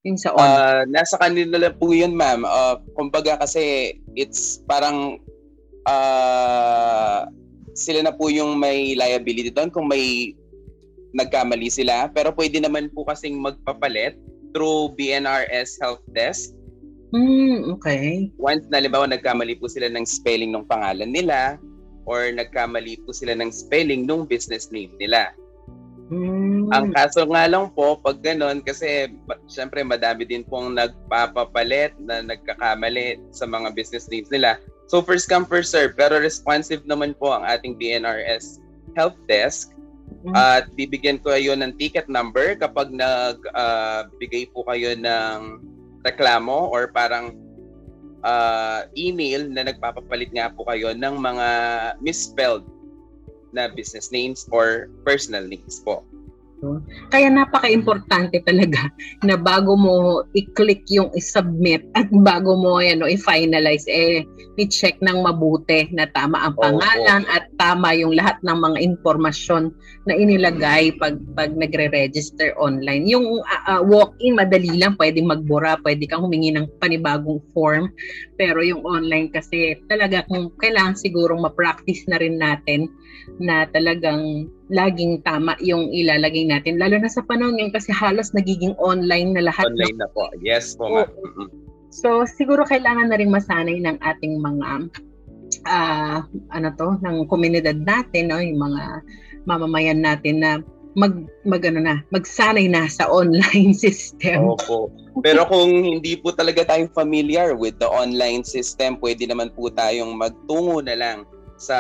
Yung 0.06 0.16
sa 0.22 0.30
online. 0.38 0.62
Ah, 0.62 0.84
nasa 0.86 1.18
kanila 1.18 1.58
lang 1.58 1.76
po 1.82 1.90
yun, 1.90 2.14
ma'am. 2.14 2.46
Uh, 2.46 2.78
kumbaga 2.94 3.42
kasi 3.42 3.98
it's 4.14 4.62
parang 4.70 5.18
ah, 5.90 7.26
sila 7.78 8.02
na 8.02 8.14
po 8.14 8.34
yung 8.34 8.58
may 8.58 8.98
liability 8.98 9.54
doon 9.54 9.70
kung 9.70 9.86
may 9.86 10.34
nagkamali 11.14 11.70
sila. 11.70 12.10
Pero 12.12 12.34
pwede 12.34 12.58
naman 12.58 12.90
po 12.92 13.06
kasing 13.06 13.38
magpapalit 13.38 14.18
through 14.52 14.98
BNRS 14.98 15.78
Help 15.78 16.02
Desk. 16.18 16.52
Hmm, 17.14 17.72
okay. 17.72 18.28
Once 18.36 18.68
na 18.68 18.84
limbawa 18.84 19.08
nagkamali 19.08 19.56
po 19.62 19.72
sila 19.72 19.88
ng 19.88 20.04
spelling 20.04 20.52
ng 20.52 20.68
pangalan 20.68 21.08
nila 21.08 21.56
or 22.04 22.28
nagkamali 22.34 23.00
po 23.06 23.16
sila 23.16 23.38
ng 23.38 23.54
spelling 23.54 24.04
ng 24.04 24.28
business 24.28 24.68
name 24.74 24.92
nila. 25.00 25.32
Hmm. 26.08 26.72
Ang 26.72 26.96
kaso 26.96 27.28
nga 27.28 27.52
lang 27.52 27.68
po, 27.76 28.00
pag 28.00 28.24
ganon, 28.24 28.64
kasi 28.64 29.12
syempre 29.52 29.84
madami 29.84 30.24
din 30.24 30.44
pong 30.48 30.76
nagpapapalit 30.76 31.92
na 32.00 32.24
nagkakamali 32.24 33.20
sa 33.36 33.44
mga 33.44 33.76
business 33.76 34.08
names 34.08 34.32
nila. 34.32 34.56
So 34.88 35.04
first 35.04 35.28
come, 35.28 35.44
first 35.44 35.76
serve. 35.76 36.00
Pero 36.00 36.20
responsive 36.20 36.88
naman 36.88 37.16
po 37.20 37.36
ang 37.36 37.44
ating 37.44 37.76
BNRS 37.76 38.64
Help 38.96 39.20
Desk. 39.28 39.76
Mm. 40.24 40.34
At 40.34 40.72
bibigyan 40.80 41.20
ko 41.20 41.36
kayo 41.36 41.54
ng 41.60 41.76
ticket 41.76 42.08
number 42.08 42.56
kapag 42.56 42.96
nagbigay 42.96 44.48
po 44.56 44.64
kayo 44.64 44.96
ng 44.96 45.60
reklamo 46.08 46.72
or 46.72 46.88
parang 46.96 47.36
ah, 48.24 48.88
email 48.96 49.44
na 49.52 49.68
nagpapapalit 49.68 50.32
nga 50.32 50.48
po 50.56 50.64
kayo 50.64 50.96
ng 50.96 51.16
mga 51.20 51.48
misspelled 52.00 52.64
na 53.52 53.68
business 53.72 54.12
names 54.16 54.48
or 54.52 54.88
personal 55.04 55.44
names 55.44 55.84
po. 55.84 56.04
Kaya 57.14 57.30
napaka-importante 57.30 58.42
talaga 58.42 58.90
na 59.28 59.38
bago 59.38 59.78
mo 59.78 60.26
i-click 60.34 60.90
yung 60.90 61.14
i-submit 61.14 61.86
at 61.94 62.10
bago 62.26 62.58
mo 62.58 62.82
yan, 62.82 63.02
no, 63.02 63.10
i-finalize, 63.10 63.86
eh, 63.86 64.26
i-check 64.58 64.98
ng 65.06 65.22
mabuti 65.22 65.86
na 65.94 66.10
tama 66.18 66.42
ang 66.42 66.58
pangalan 66.58 67.22
at 67.30 67.46
tama 67.62 67.94
yung 67.94 68.18
lahat 68.18 68.42
ng 68.42 68.58
mga 68.58 68.78
impormasyon 68.90 69.70
na 70.10 70.18
inilagay 70.18 70.98
pag, 70.98 71.22
pag 71.38 71.54
nagre-register 71.54 72.58
online. 72.58 73.06
Yung 73.06 73.46
ah, 73.46 73.78
ah, 73.78 73.82
walk-in, 73.86 74.34
madali 74.34 74.82
lang, 74.82 74.98
pwede 74.98 75.22
magbura, 75.22 75.78
pwede 75.86 76.10
kang 76.10 76.26
humingi 76.26 76.58
ng 76.58 76.66
panibagong 76.82 77.44
form. 77.54 77.94
Pero 78.34 78.66
yung 78.66 78.82
online 78.82 79.30
kasi 79.30 79.78
talaga 79.86 80.26
kung 80.26 80.50
kailangan 80.58 80.98
sigurong 80.98 81.46
ma-practice 81.46 82.10
na 82.10 82.18
rin 82.18 82.42
natin 82.42 82.90
na 83.38 83.70
talagang 83.70 84.50
laging 84.68 85.24
tama 85.24 85.56
yung 85.64 85.88
ilalagay 85.92 86.44
natin. 86.44 86.76
Lalo 86.76 87.00
na 87.00 87.08
sa 87.08 87.24
panahon 87.24 87.56
ngayon 87.56 87.76
kasi 87.76 87.92
halos 87.96 88.36
nagiging 88.36 88.76
online 88.80 89.32
na 89.32 89.48
lahat. 89.48 89.72
Online 89.72 89.98
na 90.00 90.08
po. 90.12 90.28
Yes 90.44 90.76
po, 90.76 90.92
ma'am. 90.92 91.08
Mm-mm. 91.08 91.48
So 91.88 92.28
siguro 92.28 92.68
kailangan 92.68 93.10
na 93.10 93.18
rin 93.18 93.32
masanay 93.32 93.80
ng 93.80 93.98
ating 94.04 94.44
mga 94.44 94.92
ah 95.68 96.28
ano 96.52 96.68
to, 96.76 97.00
ng 97.00 97.32
komunidad 97.32 97.80
natin, 97.80 98.28
no, 98.28 98.44
yung 98.44 98.60
mga 98.60 98.84
mamamayan 99.48 100.04
natin 100.04 100.44
na 100.44 100.52
mag 100.98 101.14
mag 101.46 101.62
ano 101.64 101.80
na, 101.80 101.96
magsanay 102.10 102.68
na 102.68 102.90
sa 102.90 103.08
online 103.08 103.72
system. 103.86 104.58
Opo. 104.58 104.92
Pero 105.22 105.46
kung 105.46 105.70
hindi 105.70 106.18
po 106.18 106.34
talaga 106.34 106.66
tayo 106.66 106.90
familiar 106.92 107.54
with 107.54 107.78
the 107.78 107.88
online 107.88 108.44
system, 108.44 108.98
pwede 109.00 109.30
naman 109.30 109.54
po 109.54 109.70
tayong 109.70 110.18
magtungo 110.18 110.82
na 110.82 110.98
lang 110.98 111.18
sa 111.58 111.78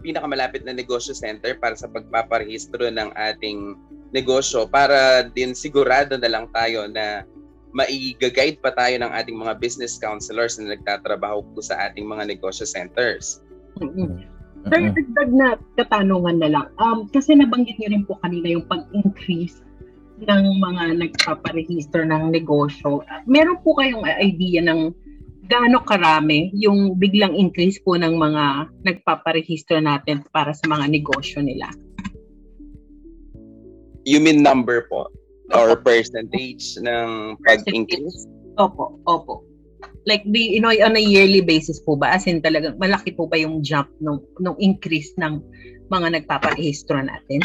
pinakamalapit 0.00 0.64
na 0.64 0.74
negosyo 0.74 1.12
center 1.12 1.56
para 1.60 1.76
sa 1.76 1.88
pagpaparehistro 1.88 2.88
ng 2.88 3.12
ating 3.14 3.76
negosyo 4.10 4.66
para 4.66 5.28
din 5.30 5.54
sigurado 5.54 6.18
na 6.18 6.30
lang 6.30 6.46
tayo 6.50 6.90
na 6.90 7.22
maiga-guide 7.70 8.58
pa 8.58 8.74
tayo 8.74 8.98
ng 8.98 9.12
ating 9.14 9.38
mga 9.38 9.62
business 9.62 9.94
counselors 10.00 10.58
na 10.58 10.74
nagtatrabaho 10.74 11.46
po 11.54 11.62
sa 11.62 11.78
ating 11.86 12.02
mga 12.02 12.26
negosyo 12.34 12.66
centers. 12.66 13.38
Mm-mm. 13.78 14.26
Sir, 14.68 14.92
dagdag 14.92 15.30
na 15.32 15.48
katanungan 15.78 16.36
na 16.36 16.48
lang. 16.52 16.66
Um, 16.76 17.08
kasi 17.08 17.32
nabanggit 17.32 17.80
niyo 17.80 17.96
rin 17.96 18.04
po 18.04 18.20
kanina 18.20 18.58
yung 18.58 18.66
pag-increase 18.68 19.64
ng 20.20 20.44
mga 20.60 21.00
nagpaparehistro 21.00 22.04
ng 22.04 22.28
negosyo. 22.28 23.00
Meron 23.24 23.56
po 23.64 23.72
kayong 23.80 24.04
idea 24.20 24.60
ng 24.60 24.92
gaano 25.50 25.82
karami 25.82 26.54
yung 26.54 26.94
biglang 26.94 27.34
increase 27.34 27.82
po 27.82 27.98
ng 27.98 28.14
mga 28.14 28.70
nagpaparehistro 28.86 29.82
natin 29.82 30.22
para 30.30 30.54
sa 30.54 30.70
mga 30.70 30.86
negosyo 30.86 31.42
nila? 31.42 31.66
You 34.06 34.22
mean 34.22 34.46
number 34.46 34.86
po? 34.86 35.10
or 35.54 35.76
percentage 35.78 36.78
ng 36.78 37.36
pag-increase? 37.42 38.26
Opo, 38.58 38.98
opo. 39.06 39.42
Like 40.08 40.24
the 40.24 40.40
you 40.40 40.60
know 40.64 40.72
on 40.72 40.96
a 40.96 41.02
yearly 41.02 41.44
basis 41.44 41.80
po 41.84 41.96
ba 41.96 42.16
as 42.16 42.24
in 42.24 42.40
talagang 42.40 42.80
malaki 42.80 43.12
po 43.12 43.28
ba 43.28 43.36
yung 43.36 43.60
jump 43.60 43.92
nung 44.00 44.24
nung 44.40 44.56
increase 44.56 45.12
ng 45.20 45.44
mga 45.92 46.20
nagpaparehistro 46.20 47.04
natin? 47.04 47.40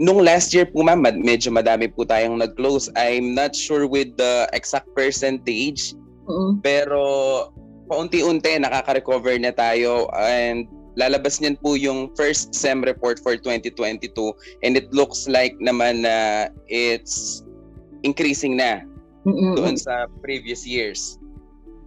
Nung 0.00 0.24
last 0.24 0.56
year 0.56 0.64
po 0.64 0.80
ma'am, 0.80 1.04
mad- 1.04 1.20
medyo 1.20 1.52
madami 1.52 1.84
po 1.88 2.08
tayong 2.08 2.40
nag-close. 2.40 2.88
I'm 2.96 3.36
not 3.36 3.52
sure 3.52 3.84
with 3.84 4.16
the 4.16 4.48
exact 4.56 4.88
percentage, 4.96 5.92
Oo. 6.28 6.56
pero 6.64 7.02
paunti-unti 7.92 8.56
nakaka-recover 8.56 9.36
na 9.36 9.52
tayo 9.52 10.08
and 10.16 10.64
lalabas 10.96 11.40
niyan 11.40 11.56
po 11.60 11.76
yung 11.76 12.12
first 12.16 12.52
SEM 12.56 12.84
report 12.84 13.20
for 13.20 13.36
2022 13.36 14.08
and 14.64 14.76
it 14.76 14.88
looks 14.92 15.28
like 15.28 15.56
naman 15.60 16.04
na 16.04 16.48
it's 16.68 17.44
increasing 18.04 18.56
na 18.56 18.84
Mm-mm. 19.28 19.56
doon 19.56 19.76
sa 19.76 20.08
previous 20.20 20.64
years. 20.64 21.20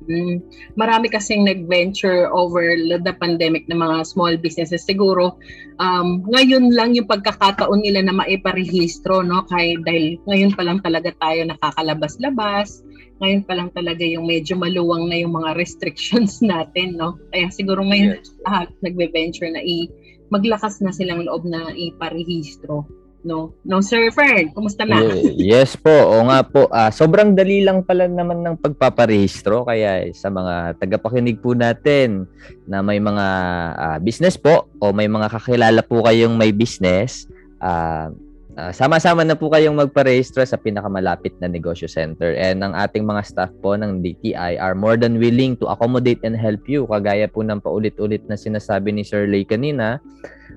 Mm. 0.06 0.38
Marami 0.78 1.10
kasing 1.10 1.46
nag-venture 1.50 2.30
over 2.30 2.78
the 3.02 3.14
pandemic 3.18 3.66
ng 3.70 3.82
mga 3.82 4.06
small 4.06 4.38
businesses. 4.38 4.86
Siguro, 4.86 5.38
um, 5.82 6.22
ngayon 6.30 6.74
lang 6.74 6.94
yung 6.94 7.10
pagkakataon 7.10 7.82
nila 7.82 8.06
na 8.06 8.14
maiparehistro, 8.14 9.26
no? 9.26 9.44
Kaya 9.50 9.82
dahil 9.82 10.22
ngayon 10.30 10.54
pa 10.54 10.64
lang 10.66 10.80
talaga 10.86 11.10
tayo 11.18 11.42
nakakalabas-labas. 11.50 12.86
Ngayon 13.24 13.42
pa 13.48 13.54
lang 13.56 13.70
talaga 13.74 14.04
yung 14.04 14.28
medyo 14.28 14.60
maluwang 14.60 15.08
na 15.10 15.18
yung 15.24 15.34
mga 15.34 15.56
restrictions 15.58 16.44
natin, 16.46 17.00
no? 17.00 17.18
Kaya 17.34 17.50
siguro 17.50 17.82
ngayon 17.82 18.22
Yes. 18.22 18.30
lahat 18.46 18.68
nagbe-venture 18.86 19.50
na 19.50 19.64
i 19.64 19.90
maglakas 20.34 20.82
na 20.82 20.90
silang 20.90 21.22
loob 21.26 21.46
na 21.46 21.70
iparehistro. 21.74 22.86
No, 23.26 23.58
no 23.66 23.82
Sir 23.82 24.14
Fern, 24.14 24.54
kumusta 24.54 24.86
na? 24.86 25.02
Ye- 25.02 25.50
Yes 25.50 25.74
po, 25.74 25.90
o 25.90 26.22
nga 26.30 26.46
po. 26.46 26.70
Ah, 26.70 26.94
sobrang 26.94 27.34
dali 27.34 27.66
lang 27.66 27.82
pala 27.82 28.06
naman 28.06 28.46
ng 28.46 28.62
pagpaparehistro 28.62 29.66
kaya 29.66 30.06
sa 30.14 30.30
mga 30.30 30.78
tagapakinig 30.78 31.42
po 31.42 31.58
natin 31.58 32.30
na 32.70 32.86
may 32.86 33.02
mga 33.02 33.28
ah, 33.74 33.98
business 33.98 34.38
po 34.38 34.70
o 34.78 34.94
may 34.94 35.10
mga 35.10 35.34
kakilala 35.34 35.82
po 35.82 36.06
kayong 36.06 36.38
may 36.38 36.54
business, 36.54 37.26
ah, 37.58 38.14
ah, 38.54 38.70
sama-sama 38.70 39.26
na 39.26 39.34
po 39.34 39.50
kayong 39.50 39.74
magparehistro 39.74 40.46
sa 40.46 40.62
pinakamalapit 40.62 41.34
na 41.42 41.50
negosyo 41.50 41.90
center. 41.90 42.38
And 42.38 42.62
ang 42.62 42.78
ating 42.78 43.10
mga 43.10 43.26
staff 43.26 43.52
po 43.58 43.74
ng 43.74 44.06
DTI 44.06 44.62
are 44.62 44.78
more 44.78 45.02
than 45.02 45.18
willing 45.18 45.58
to 45.58 45.66
accommodate 45.66 46.22
and 46.22 46.38
help 46.38 46.62
you. 46.70 46.86
Kagaya 46.86 47.26
po 47.26 47.42
ng 47.42 47.58
paulit-ulit 47.58 48.22
na 48.30 48.38
sinasabi 48.38 48.94
ni 48.94 49.02
Sir 49.02 49.26
Lay 49.26 49.50
kanina, 49.50 49.98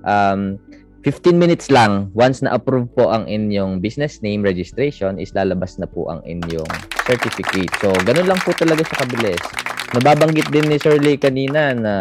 um, 0.05 0.61
15 1.09 1.41
minutes 1.41 1.73
lang 1.73 2.13
once 2.13 2.45
na 2.45 2.53
approve 2.53 2.85
po 2.93 3.09
ang 3.09 3.25
inyong 3.25 3.81
business 3.81 4.21
name 4.21 4.45
registration 4.45 5.17
is 5.17 5.33
lalabas 5.33 5.81
na 5.81 5.89
po 5.89 6.05
ang 6.13 6.21
inyong 6.29 6.69
certificate. 7.09 7.73
So, 7.81 7.89
ganun 8.05 8.29
lang 8.29 8.37
po 8.45 8.53
talaga 8.53 8.85
sa 8.85 9.09
kabilis. 9.09 9.41
Nababanggit 9.97 10.53
din 10.53 10.69
ni 10.69 10.77
Sir 10.77 11.01
Lee 11.01 11.17
kanina 11.17 11.73
na 11.73 11.95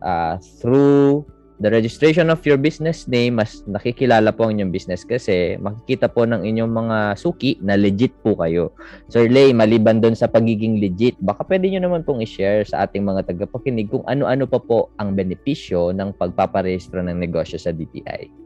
ah, 0.00 0.40
through 0.64 1.28
the 1.60 1.68
registration 1.68 2.32
of 2.32 2.40
your 2.48 2.56
business 2.56 3.04
name, 3.04 3.36
mas 3.36 3.60
nakikilala 3.68 4.32
po 4.32 4.48
ang 4.48 4.56
inyong 4.56 4.72
business 4.72 5.04
kasi 5.04 5.60
makikita 5.60 6.08
po 6.08 6.24
ng 6.24 6.40
inyong 6.40 6.72
mga 6.72 7.20
suki 7.20 7.60
na 7.60 7.76
legit 7.76 8.16
po 8.24 8.32
kayo. 8.40 8.72
Sir 9.12 9.28
Lay, 9.28 9.52
maliban 9.52 10.00
doon 10.00 10.16
sa 10.16 10.24
pagiging 10.24 10.80
legit, 10.80 11.20
baka 11.20 11.44
pwede 11.44 11.68
nyo 11.68 11.84
naman 11.84 12.00
pong 12.00 12.24
i-share 12.24 12.64
sa 12.64 12.88
ating 12.88 13.04
mga 13.04 13.28
tagapakinig 13.28 13.92
kung 13.92 14.08
ano-ano 14.08 14.48
pa 14.48 14.56
po 14.56 14.88
ang 14.96 15.12
benepisyo 15.12 15.92
ng 15.92 16.16
pagpaparehistro 16.16 17.04
ng 17.04 17.20
negosyo 17.20 17.60
sa 17.60 17.70
DTI. 17.70 18.43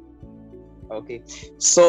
Okay. 0.89 1.21
So, 1.61 1.85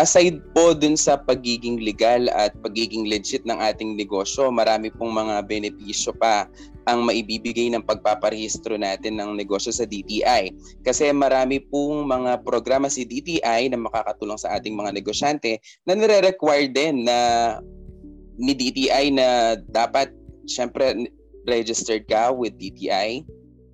aside 0.00 0.40
po 0.56 0.72
dun 0.72 0.96
sa 0.96 1.20
pagiging 1.20 1.84
legal 1.84 2.32
at 2.32 2.56
pagiging 2.64 3.04
legit 3.04 3.44
ng 3.44 3.60
ating 3.60 4.00
negosyo, 4.00 4.48
marami 4.48 4.88
pong 4.88 5.12
mga 5.12 5.44
benepisyo 5.44 6.16
pa 6.16 6.48
ang 6.88 7.04
maibibigay 7.04 7.68
ng 7.68 7.84
pagpaparehistro 7.84 8.80
natin 8.80 9.20
ng 9.20 9.36
negosyo 9.36 9.70
sa 9.70 9.84
DTI. 9.84 10.56
Kasi 10.80 11.12
marami 11.12 11.60
pong 11.68 12.08
mga 12.08 12.40
programa 12.40 12.88
si 12.88 13.04
DTI 13.04 13.68
na 13.68 13.78
makakatulong 13.78 14.40
sa 14.40 14.56
ating 14.56 14.72
mga 14.72 14.96
negosyante 14.96 15.60
na 15.84 15.92
nire-require 15.92 16.72
din 16.72 17.04
na 17.04 17.18
ni 18.40 18.56
DTI 18.56 19.12
na 19.12 19.60
dapat 19.68 20.08
syempre 20.48 21.12
registered 21.44 22.08
ka 22.08 22.32
with 22.32 22.56
DTI 22.56 23.20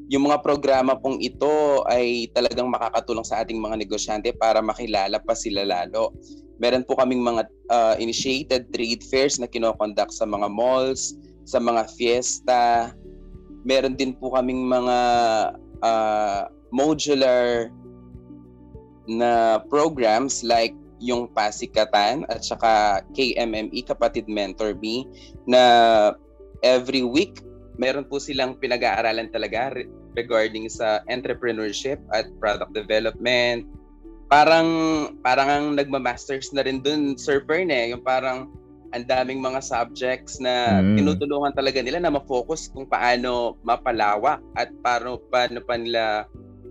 yung 0.06 0.30
mga 0.30 0.38
programa 0.42 0.94
pong 0.94 1.18
ito 1.18 1.82
ay 1.90 2.30
talagang 2.30 2.70
makakatulong 2.70 3.26
sa 3.26 3.42
ating 3.42 3.58
mga 3.58 3.74
negosyante 3.82 4.30
para 4.30 4.62
makilala 4.62 5.18
pa 5.18 5.34
sila 5.34 5.66
lalo. 5.66 6.14
Meron 6.62 6.86
po 6.86 6.96
kaming 6.96 7.20
mga 7.20 7.42
uh, 7.68 7.94
initiated 7.98 8.70
trade 8.70 9.02
fairs 9.10 9.36
na 9.36 9.50
kinokonduct 9.50 10.14
sa 10.14 10.24
mga 10.24 10.46
malls, 10.46 11.18
sa 11.44 11.58
mga 11.58 11.90
fiesta. 11.98 12.94
Meron 13.66 13.98
din 13.98 14.14
po 14.14 14.32
kaming 14.32 14.62
mga 14.62 14.98
uh, 15.82 16.40
modular 16.70 17.68
na 19.10 19.58
programs 19.66 20.46
like 20.46 20.74
yung 21.02 21.28
Pasikatan 21.34 22.24
at 22.32 22.40
saka 22.40 23.04
KMME, 23.12 23.84
Kapatid 23.84 24.30
Mentor 24.30 24.72
Me, 24.80 25.04
na 25.44 25.62
every 26.64 27.04
week 27.04 27.44
meron 27.76 28.04
po 28.08 28.16
silang 28.16 28.56
pinag-aaralan 28.56 29.28
talaga 29.32 29.72
regarding 30.16 30.68
sa 30.68 31.00
entrepreneurship 31.12 32.00
at 32.12 32.28
product 32.40 32.72
development. 32.72 33.68
Parang 34.26 34.68
parang 35.22 35.48
ang 35.48 35.66
nagma-masters 35.78 36.50
na 36.50 36.66
rin 36.66 36.82
dun 36.82 37.14
Sir 37.14 37.44
Fern 37.46 37.70
eh, 37.70 37.94
yung 37.94 38.02
parang 38.02 38.50
ang 38.94 39.04
daming 39.06 39.42
mga 39.42 39.60
subjects 39.60 40.38
na 40.40 40.80
Mm. 40.80 40.96
tinutulungan 40.98 41.52
talaga 41.52 41.82
nila 41.82 42.00
na 42.00 42.10
ma-focus 42.10 42.70
kung 42.72 42.86
paano 42.88 43.58
mapalawak 43.66 44.40
at 44.56 44.70
paano 44.80 45.20
paano 45.30 45.60
pa 45.62 45.74
nila 45.76 46.24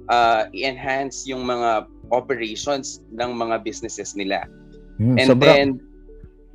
ah, 0.10 0.46
i-enhance 0.54 1.26
yung 1.30 1.46
mga 1.46 1.86
operations 2.14 3.02
ng 3.14 3.30
mga 3.34 3.66
businesses 3.66 4.14
nila. 4.14 4.46
Hmm, 5.02 5.18
And 5.18 5.30
sobra. 5.34 5.46
then, 5.50 5.68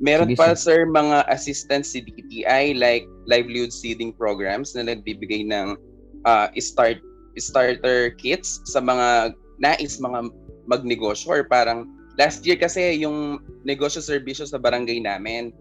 meron 0.01 0.33
Sige, 0.33 0.41
pa 0.41 0.57
sir 0.57 0.89
mga 0.89 1.29
assistance 1.29 1.93
si 1.93 2.01
DTI 2.01 2.75
like 2.81 3.05
livelihood 3.29 3.71
seeding 3.71 4.17
programs 4.17 4.73
na 4.73 4.89
nagbibigay 4.89 5.45
ng 5.45 5.77
uh, 6.25 6.49
start 6.57 6.99
starter 7.37 8.11
kits 8.17 8.65
sa 8.65 8.81
mga 8.81 9.37
nais 9.61 10.01
mga 10.01 10.33
magnegosyo 10.67 11.29
or 11.29 11.43
parang 11.45 11.85
last 12.17 12.43
year 12.49 12.57
kasi 12.57 12.97
yung 12.97 13.39
negosyo 13.63 14.01
serbisyo 14.01 14.49
sa 14.49 14.59
barangay 14.59 14.99
namin. 15.05 15.53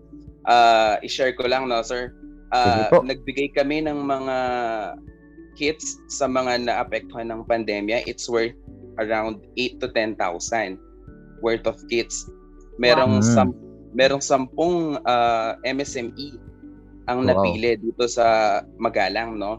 Uh, 0.47 0.97
i-share 1.03 1.35
ko 1.35 1.45
lang 1.45 1.67
no 1.67 1.83
sir? 1.83 2.15
Uh, 2.55 2.89
nagbigay 3.05 3.53
kami 3.53 3.83
ng 3.85 4.07
mga 4.07 4.37
kits 5.59 5.99
sa 6.07 6.25
mga 6.25 6.65
naapektuhan 6.65 7.29
ng 7.29 7.43
pandemya. 7.45 8.07
It's 8.07 8.25
worth 8.31 8.55
around 8.97 9.43
8 9.59 9.83
to 9.83 9.87
10,000 9.91 10.79
worth 11.43 11.67
of 11.67 11.77
kits. 11.91 12.25
Merong 12.79 13.19
Wow. 13.19 13.27
sam 13.27 13.49
merong 13.93 14.21
sampung 14.21 14.97
ah, 15.05 15.57
MSME 15.65 16.37
ang 17.09 17.25
Wow. 17.25 17.29
napili 17.41 17.73
dito 17.77 18.05
sa 18.05 18.59
Magalang, 18.77 19.37
no? 19.37 19.57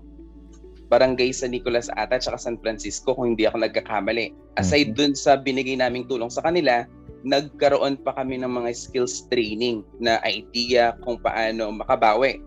Barangay 0.90 1.30
San 1.30 1.54
Nicolas 1.54 1.86
ata 1.94 2.18
at 2.18 2.26
San 2.42 2.58
Francisco 2.58 3.14
kung 3.14 3.34
hindi 3.34 3.46
ako 3.46 3.62
nagkakamali. 3.62 4.34
Aside 4.58 4.90
Mhm. 4.90 4.96
dun 4.98 5.12
sa 5.14 5.38
binigay 5.38 5.78
naming 5.78 6.06
tulong 6.10 6.30
sa 6.30 6.42
kanila, 6.42 6.82
nagkaroon 7.22 8.00
pa 8.02 8.16
kami 8.16 8.42
ng 8.42 8.50
mga 8.50 8.70
skills 8.74 9.26
training 9.30 9.86
na 10.02 10.18
idea 10.26 10.96
kung 11.06 11.20
paano 11.20 11.70
makabawi 11.74 12.42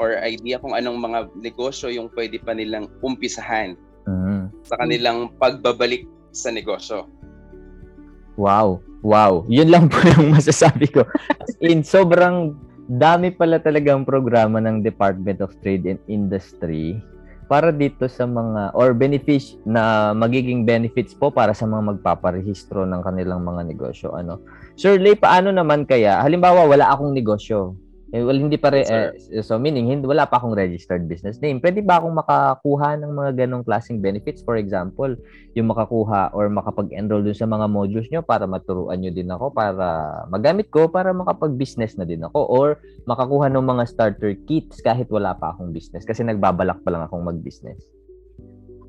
or 0.00 0.16
idea 0.24 0.56
kung 0.58 0.72
anong 0.72 0.96
mga 0.96 1.18
negosyo 1.44 1.92
yung 1.92 2.08
pwede 2.16 2.40
pa 2.40 2.56
nilang 2.56 2.88
umpisahan 3.04 3.76
Mhm. 4.08 4.64
sa 4.64 4.74
kanilang 4.80 5.28
pagbabalik 5.36 6.08
sa 6.32 6.48
negosyo. 6.50 7.04
Wow. 8.34 8.82
Wow. 9.04 9.44
Yun 9.52 9.68
lang 9.68 9.92
po 9.92 10.00
yung 10.16 10.32
masasabi 10.32 10.88
ko. 10.88 11.04
In, 11.60 11.84
sobrang 11.84 12.56
dami 12.88 13.28
pala 13.28 13.60
talagang 13.60 14.08
programa 14.08 14.58
ng 14.64 14.80
Department 14.80 15.44
of 15.44 15.52
Trade 15.60 15.84
and 15.96 16.00
Industry 16.08 16.96
para 17.44 17.68
dito 17.68 18.08
sa 18.08 18.24
mga 18.24 18.72
or 18.72 18.96
benefits 18.96 19.60
na 19.68 20.16
magiging 20.16 20.64
benefits 20.64 21.12
po 21.12 21.28
para 21.28 21.52
sa 21.52 21.68
mga 21.68 21.94
magpaparehistro 21.94 22.88
ng 22.88 23.04
kanilang 23.04 23.44
mga 23.44 23.68
negosyo 23.68 24.16
ano. 24.16 24.40
Sir 24.80 24.96
Lay, 24.96 25.12
paano 25.12 25.52
naman 25.52 25.84
kaya? 25.84 26.24
Halimbawa, 26.24 26.64
wala 26.64 26.88
akong 26.88 27.12
negosyo. 27.12 27.76
Eh, 28.14 28.22
well, 28.22 28.38
hindi 28.38 28.54
pa 28.54 28.70
Yes, 28.70 29.26
eh, 29.26 29.42
so 29.42 29.58
meaning 29.58 29.90
hindi 29.90 30.06
wala 30.06 30.30
pa 30.30 30.38
akong 30.38 30.54
registered 30.54 31.02
business 31.10 31.42
name. 31.42 31.58
Pwede 31.58 31.82
ba 31.82 31.98
akong 31.98 32.14
makakuha 32.14 32.94
ng 33.02 33.10
mga 33.10 33.30
ganong 33.42 33.66
klaseng 33.66 33.98
benefits? 33.98 34.38
For 34.46 34.54
example, 34.54 35.18
yung 35.58 35.66
makakuha 35.66 36.30
or 36.30 36.46
makapag-enroll 36.46 37.26
dun 37.26 37.34
sa 37.34 37.50
mga 37.50 37.66
modules 37.66 38.06
nyo 38.14 38.22
para 38.22 38.46
maturuan 38.46 39.02
nyo 39.02 39.10
din 39.10 39.34
ako 39.34 39.50
para 39.50 39.86
magamit 40.30 40.70
ko 40.70 40.86
para 40.86 41.10
makapag-business 41.10 41.98
na 41.98 42.06
din 42.06 42.22
ako 42.22 42.38
or 42.46 42.78
makakuha 43.02 43.50
ng 43.50 43.66
mga 43.66 43.82
starter 43.90 44.38
kits 44.46 44.78
kahit 44.78 45.10
wala 45.10 45.34
pa 45.34 45.50
akong 45.50 45.74
business 45.74 46.06
kasi 46.06 46.22
nagbabalak 46.22 46.78
pa 46.86 46.94
lang 46.94 47.02
akong 47.02 47.26
mag-business. 47.26 47.82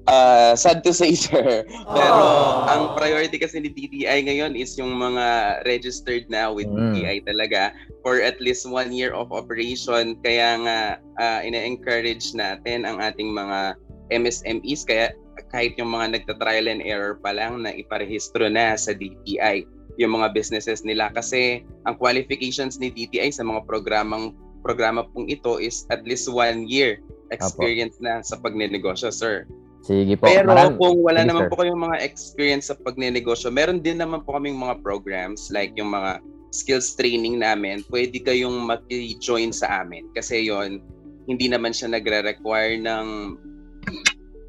Uh, 0.08 0.54
sad 0.56 0.84
to 0.84 0.94
say, 0.94 1.14
sir. 1.28 1.66
Pero 1.68 2.22
Aww. 2.22 2.70
ang 2.70 2.84
priority 2.98 3.38
kasi 3.38 3.62
ni 3.62 3.70
DTI 3.70 4.26
ngayon 4.26 4.54
is 4.58 4.78
yung 4.78 4.94
mga 4.96 5.60
registered 5.66 6.26
na 6.30 6.50
with 6.50 6.70
mm. 6.70 6.98
DTI 6.98 7.26
talaga 7.26 7.74
for 8.02 8.22
at 8.22 8.38
least 8.42 8.66
one 8.66 8.94
year 8.94 9.14
of 9.14 9.34
operation. 9.34 10.18
Kaya 10.22 10.62
nga, 10.62 10.80
uh, 11.22 11.40
ina-encourage 11.42 12.34
natin 12.34 12.86
ang 12.86 13.02
ating 13.02 13.34
mga 13.34 13.78
MSMEs. 14.14 14.86
Kaya 14.86 15.14
kahit 15.52 15.76
yung 15.78 15.92
mga 15.92 16.20
nagta-trial 16.20 16.70
and 16.72 16.82
error 16.86 17.20
pa 17.20 17.36
lang 17.36 17.66
na 17.66 17.74
iparehistro 17.76 18.48
na 18.48 18.78
sa 18.80 18.96
DTI 18.96 19.68
yung 19.96 20.12
mga 20.20 20.36
businesses 20.36 20.84
nila 20.84 21.08
kasi 21.16 21.64
ang 21.88 21.96
qualifications 21.96 22.80
ni 22.80 22.92
DTI 22.92 23.32
sa 23.32 23.48
mga 23.48 23.64
programang 23.64 24.36
programa 24.60 25.08
pong 25.14 25.30
ito 25.32 25.62
is 25.62 25.88
at 25.94 26.04
least 26.04 26.28
one 26.28 26.68
year 26.68 27.00
experience 27.30 27.96
Apo. 28.02 28.06
na 28.06 28.14
sa 28.26 28.36
pagnenegosyo, 28.42 29.14
sir. 29.14 29.46
Sige 29.86 30.18
po. 30.18 30.26
Pero 30.26 30.50
Maram- 30.50 30.82
kung 30.82 30.98
wala 31.06 31.22
Sige, 31.22 31.30
naman 31.30 31.42
sir. 31.46 31.50
po 31.54 31.56
kayong 31.62 31.82
mga 31.86 31.98
experience 32.02 32.74
sa 32.74 32.76
pagnenegosyo, 32.82 33.54
meron 33.54 33.86
din 33.86 34.02
naman 34.02 34.26
po 34.26 34.34
kaming 34.34 34.58
mga 34.58 34.82
programs 34.82 35.54
like 35.54 35.78
yung 35.78 35.94
mga 35.94 36.18
skills 36.50 36.98
training 36.98 37.38
namin, 37.38 37.86
pwede 37.94 38.18
kayong 38.18 38.66
maki-join 38.66 39.54
sa 39.54 39.86
amin 39.86 40.10
kasi 40.18 40.50
yon 40.50 40.82
hindi 41.30 41.46
naman 41.46 41.70
siya 41.70 41.94
nagre-require 41.94 42.82
ng 42.82 43.08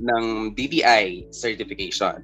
ng 0.00 0.24
DTI 0.56 1.28
certification. 1.32 2.20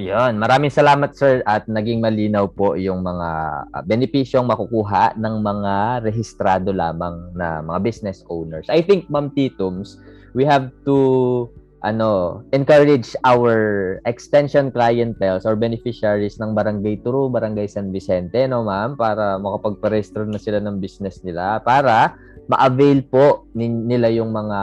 Yan. 0.00 0.40
Maraming 0.40 0.72
salamat 0.72 1.12
sir 1.12 1.44
at 1.44 1.68
naging 1.68 2.00
malinaw 2.00 2.48
po 2.48 2.74
yung 2.74 3.04
mga 3.04 3.28
uh, 3.76 3.82
benepisyong 3.84 4.48
makukuha 4.48 5.16
ng 5.20 5.34
mga 5.44 5.74
rehistrado 6.08 6.72
lamang 6.72 7.32
na 7.36 7.60
mga 7.60 7.78
business 7.84 8.24
owners. 8.32 8.64
I 8.72 8.80
think 8.80 9.12
Ma'am 9.12 9.28
Titums, 9.36 10.00
we 10.32 10.48
have 10.48 10.72
to 10.88 11.46
ano, 11.82 12.42
encourage 12.54 13.18
our 13.26 13.98
extension 14.06 14.70
clientele 14.70 15.42
or 15.42 15.58
beneficiaries 15.58 16.38
ng 16.38 16.54
Barangay 16.54 17.02
Turo, 17.02 17.26
Barangay 17.26 17.66
San 17.66 17.90
Vicente, 17.90 18.46
no 18.46 18.62
ma'am, 18.62 18.94
para 18.94 19.36
makapagparehistro 19.42 20.22
na 20.24 20.38
sila 20.38 20.62
ng 20.62 20.78
business 20.78 21.20
nila 21.26 21.58
para 21.58 22.14
ma-avail 22.46 23.02
po 23.06 23.46
nila 23.54 24.10
yung 24.14 24.30
mga 24.30 24.60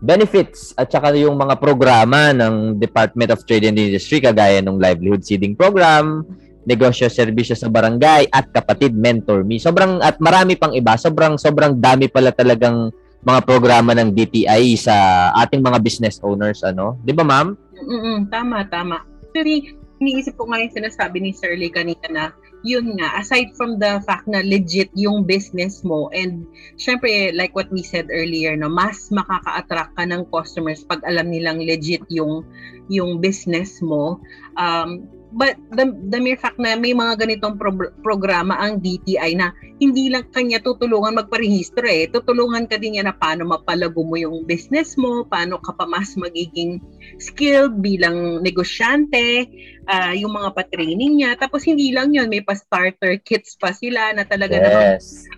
benefits 0.00 0.72
at 0.78 0.88
saka 0.88 1.12
yung 1.16 1.36
mga 1.36 1.58
programa 1.58 2.32
ng 2.32 2.80
Department 2.80 3.34
of 3.34 3.44
Trade 3.44 3.68
and 3.68 3.78
Industry 3.78 4.22
kagaya 4.22 4.64
ng 4.64 4.78
livelihood 4.80 5.26
seeding 5.26 5.58
program, 5.58 6.24
negosyo 6.64 7.08
serbisyo 7.08 7.56
sa 7.56 7.68
barangay 7.68 8.28
at 8.32 8.48
kapatid 8.52 8.94
mentor 8.96 9.42
me. 9.44 9.60
Sobrang 9.60 10.00
at 10.00 10.20
marami 10.20 10.54
pang 10.54 10.72
iba. 10.76 10.94
Sobrang 11.00 11.40
sobrang 11.40 11.76
dami 11.76 12.08
pala 12.12 12.30
talagang 12.30 12.92
mga 13.26 13.40
programa 13.44 13.94
ng 13.98 14.14
DTI 14.14 14.78
sa 14.78 15.28
ating 15.42 15.62
mga 15.62 15.82
business 15.82 16.22
owners 16.22 16.62
ano. 16.62 16.94
'Di 17.02 17.12
ba, 17.14 17.26
ma'am? 17.26 17.58
Mm, 17.78 18.30
tama, 18.30 18.66
tama. 18.70 19.02
Actually, 19.30 19.74
iniisip 19.98 20.38
ko 20.38 20.46
ngayon 20.46 20.70
sinasabi 20.70 21.18
ni 21.22 21.30
Sir 21.34 21.58
Lee 21.58 21.74
kanina 21.74 22.06
na 22.10 22.24
yun 22.66 22.98
nga, 22.98 23.22
aside 23.22 23.54
from 23.54 23.78
the 23.78 24.02
fact 24.02 24.26
na 24.26 24.42
legit 24.42 24.90
yung 24.98 25.22
business 25.22 25.86
mo 25.86 26.10
and 26.10 26.42
syempre 26.74 27.30
like 27.34 27.54
what 27.54 27.70
we 27.70 27.86
said 27.86 28.10
earlier 28.10 28.58
no, 28.58 28.66
mas 28.66 29.10
makaka-attract 29.14 29.94
ka 29.94 30.04
ng 30.06 30.26
customers 30.34 30.82
pag 30.82 30.98
alam 31.06 31.30
nilang 31.30 31.62
legit 31.62 32.02
yung 32.10 32.42
yung 32.90 33.22
business 33.22 33.78
mo. 33.84 34.18
Um, 34.58 35.06
but 35.32 35.56
the, 35.76 35.92
the 36.08 36.20
mere 36.20 36.36
fact 36.36 36.56
na 36.56 36.76
may 36.76 36.96
mga 36.96 37.20
ganitong 37.20 37.60
pro- 37.60 37.92
programa 38.00 38.56
ang 38.56 38.80
DTI 38.80 39.36
na 39.36 39.52
hindi 39.78 40.10
lang 40.10 40.26
kanya 40.34 40.58
tutulungan 40.58 41.18
magparehistro 41.22 41.86
eh. 41.86 42.10
Tutulungan 42.10 42.66
ka 42.66 42.80
din 42.80 42.98
niya 42.98 43.06
na 43.06 43.14
paano 43.14 43.46
mapalago 43.46 44.02
mo 44.02 44.18
yung 44.18 44.42
business 44.48 44.98
mo, 44.98 45.22
paano 45.28 45.60
ka 45.62 45.76
pa 45.76 45.86
mas 45.86 46.18
magiging 46.18 46.82
skilled 47.22 47.78
bilang 47.78 48.42
negosyante, 48.42 49.46
uh, 49.86 50.12
yung 50.18 50.34
mga 50.34 50.50
pa-training 50.56 51.22
niya. 51.22 51.38
Tapos 51.38 51.62
hindi 51.62 51.94
lang 51.94 52.10
yun, 52.10 52.26
may 52.26 52.42
pa-starter 52.42 53.22
kits 53.22 53.54
pa 53.54 53.70
sila 53.70 54.10
na 54.16 54.26
talaga 54.26 54.58
yes. 54.58 54.66
naman 54.66 54.86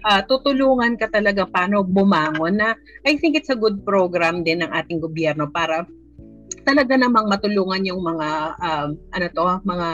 uh, 0.05 0.23
tutulungan 0.25 0.97
ka 0.97 1.09
talaga 1.13 1.45
paano 1.49 1.85
bumangon 1.85 2.61
na 2.61 2.69
I 3.05 3.17
think 3.21 3.37
it's 3.37 3.53
a 3.53 3.59
good 3.59 3.85
program 3.85 4.43
din 4.45 4.65
ng 4.65 4.71
ating 4.73 5.01
gobyerno 5.03 5.49
para 5.53 5.85
talaga 6.65 6.95
namang 6.97 7.27
matulungan 7.31 7.83
yung 7.87 8.03
mga 8.03 8.29
um, 8.61 8.89
ano 9.15 9.27
to, 9.33 9.47
mga 9.65 9.89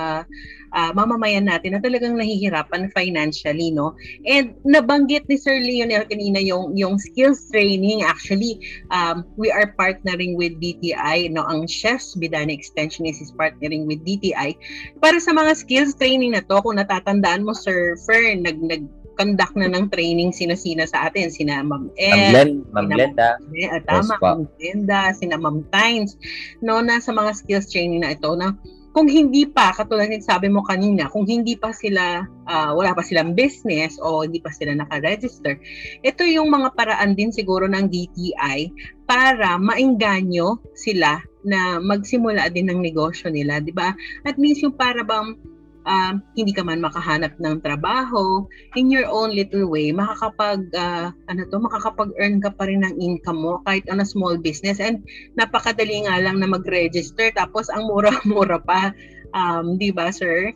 uh, 0.76 0.90
mamamayan 0.92 1.46
natin 1.46 1.76
na 1.76 1.80
talagang 1.80 2.16
nahihirapan 2.18 2.90
financially, 2.92 3.70
no? 3.70 3.94
And 4.26 4.56
nabanggit 4.66 5.28
ni 5.30 5.36
Sir 5.40 5.60
Lionel 5.60 6.08
kanina 6.08 6.40
yung 6.42 6.76
yung 6.76 7.00
skills 7.00 7.48
training. 7.48 8.02
Actually, 8.02 8.58
um, 8.90 9.24
we 9.40 9.52
are 9.52 9.72
partnering 9.76 10.34
with 10.34 10.56
DTI, 10.58 11.30
no? 11.30 11.46
Ang 11.46 11.68
Chefs 11.70 12.16
Bidani 12.18 12.56
Extensionist 12.56 13.22
is 13.22 13.32
partnering 13.32 13.86
with 13.86 14.02
DTI 14.02 14.56
para 14.98 15.20
sa 15.20 15.32
mga 15.32 15.56
skills 15.56 15.92
training 15.96 16.34
na 16.34 16.42
to. 16.44 16.58
Kung 16.64 16.80
natatandaan 16.80 17.44
mo, 17.44 17.52
Sir 17.52 17.96
Fern, 18.08 18.42
nag 18.42 18.58
nag 18.58 18.84
conduct 19.16 19.56
na 19.56 19.72
ng 19.72 19.88
training 19.90 20.30
sina-sina 20.30 20.84
sa 20.84 21.08
atin, 21.08 21.32
sina 21.32 21.64
Ma'am 21.64 21.88
Ed, 21.96 22.62
Ma'am 22.70 22.86
Glenda. 22.92 23.40
Eh, 23.56 23.68
tama, 23.88 24.14
yes, 24.14 24.22
Ma'am 24.22 24.42
Glenda, 24.60 25.00
sina 25.16 25.36
Ma'am 25.40 25.64
Tynes, 25.72 26.14
no, 26.60 26.84
na 26.84 27.00
sa 27.00 27.10
mga 27.16 27.32
skills 27.34 27.72
training 27.72 28.04
na 28.04 28.12
ito 28.12 28.30
na 28.36 28.52
kung 28.96 29.12
hindi 29.12 29.44
pa, 29.44 29.76
katulad 29.76 30.08
ng 30.08 30.24
sabi 30.24 30.48
mo 30.48 30.64
kanina, 30.64 31.12
kung 31.12 31.28
hindi 31.28 31.52
pa 31.52 31.68
sila, 31.68 32.24
uh, 32.48 32.72
wala 32.72 32.96
pa 32.96 33.04
silang 33.04 33.36
business 33.36 34.00
o 34.00 34.24
hindi 34.24 34.40
pa 34.40 34.48
sila 34.48 34.72
naka-register, 34.72 35.60
ito 36.00 36.24
yung 36.24 36.48
mga 36.48 36.72
paraan 36.72 37.12
din 37.12 37.28
siguro 37.28 37.68
ng 37.68 37.92
DTI 37.92 38.72
para 39.04 39.60
maingganyo 39.60 40.56
sila 40.72 41.20
na 41.44 41.76
magsimula 41.76 42.48
din 42.48 42.72
ng 42.72 42.80
negosyo 42.80 43.28
nila, 43.28 43.60
di 43.60 43.68
ba? 43.68 43.92
At 44.24 44.40
least 44.40 44.64
yung 44.64 44.72
para 44.72 45.04
bang 45.04 45.36
um, 45.86 46.20
hindi 46.34 46.52
ka 46.52 46.66
man 46.66 46.82
makahanap 46.82 47.32
ng 47.38 47.62
trabaho, 47.62 48.44
in 48.74 48.90
your 48.90 49.06
own 49.06 49.32
little 49.32 49.70
way, 49.70 49.94
makakapag, 49.94 50.66
uh, 50.74 51.14
ano 51.30 51.40
to, 51.48 51.62
makakapag-earn 51.62 52.42
ka 52.42 52.50
pa 52.52 52.66
rin 52.66 52.82
ng 52.82 52.98
income 52.98 53.40
mo 53.40 53.62
kahit 53.64 53.86
on 53.88 54.02
a 54.02 54.06
small 54.06 54.36
business. 54.36 54.82
And 54.82 55.00
napakadali 55.38 56.04
nga 56.04 56.20
lang 56.20 56.42
na 56.42 56.50
mag-register 56.50 57.32
tapos 57.32 57.70
ang 57.70 57.88
mura-mura 57.88 58.58
pa. 58.60 58.92
Um, 59.32 59.78
di 59.78 59.94
ba, 59.94 60.10
sir? 60.10 60.52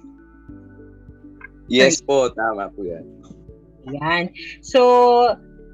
Yes 1.71 2.03
po, 2.03 2.29
tama 2.35 2.67
po 2.75 2.83
yan. 2.83 3.07
Yan. 3.89 4.35
So, 4.61 4.83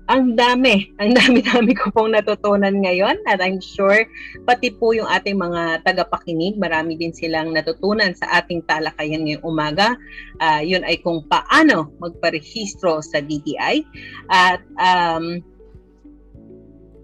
ang 0.06 0.38
dami, 0.38 0.94
ang 1.02 1.18
dami-dami 1.18 1.74
ko 1.78 1.90
pong 1.90 2.14
natutunan 2.14 2.78
ngayon 2.78 3.18
at 3.26 3.42
I'm 3.42 3.58
sure 3.58 4.06
pati 4.46 4.70
po 4.70 4.94
yung 4.94 5.10
ating 5.10 5.34
mga 5.34 5.82
tagapakinig, 5.82 6.54
marami 6.62 6.94
din 6.94 7.10
silang 7.10 7.50
natutunan 7.50 8.14
sa 8.14 8.38
ating 8.38 8.62
talakayan 8.70 9.26
ngayong 9.26 9.42
umaga. 9.42 9.98
Uh, 10.38 10.62
yun 10.62 10.86
ay 10.86 11.02
kung 11.02 11.26
paano 11.26 11.90
magparehistro 11.98 13.02
sa 13.02 13.18
DTI 13.18 13.82
at 14.30 14.62
um, 14.78 15.42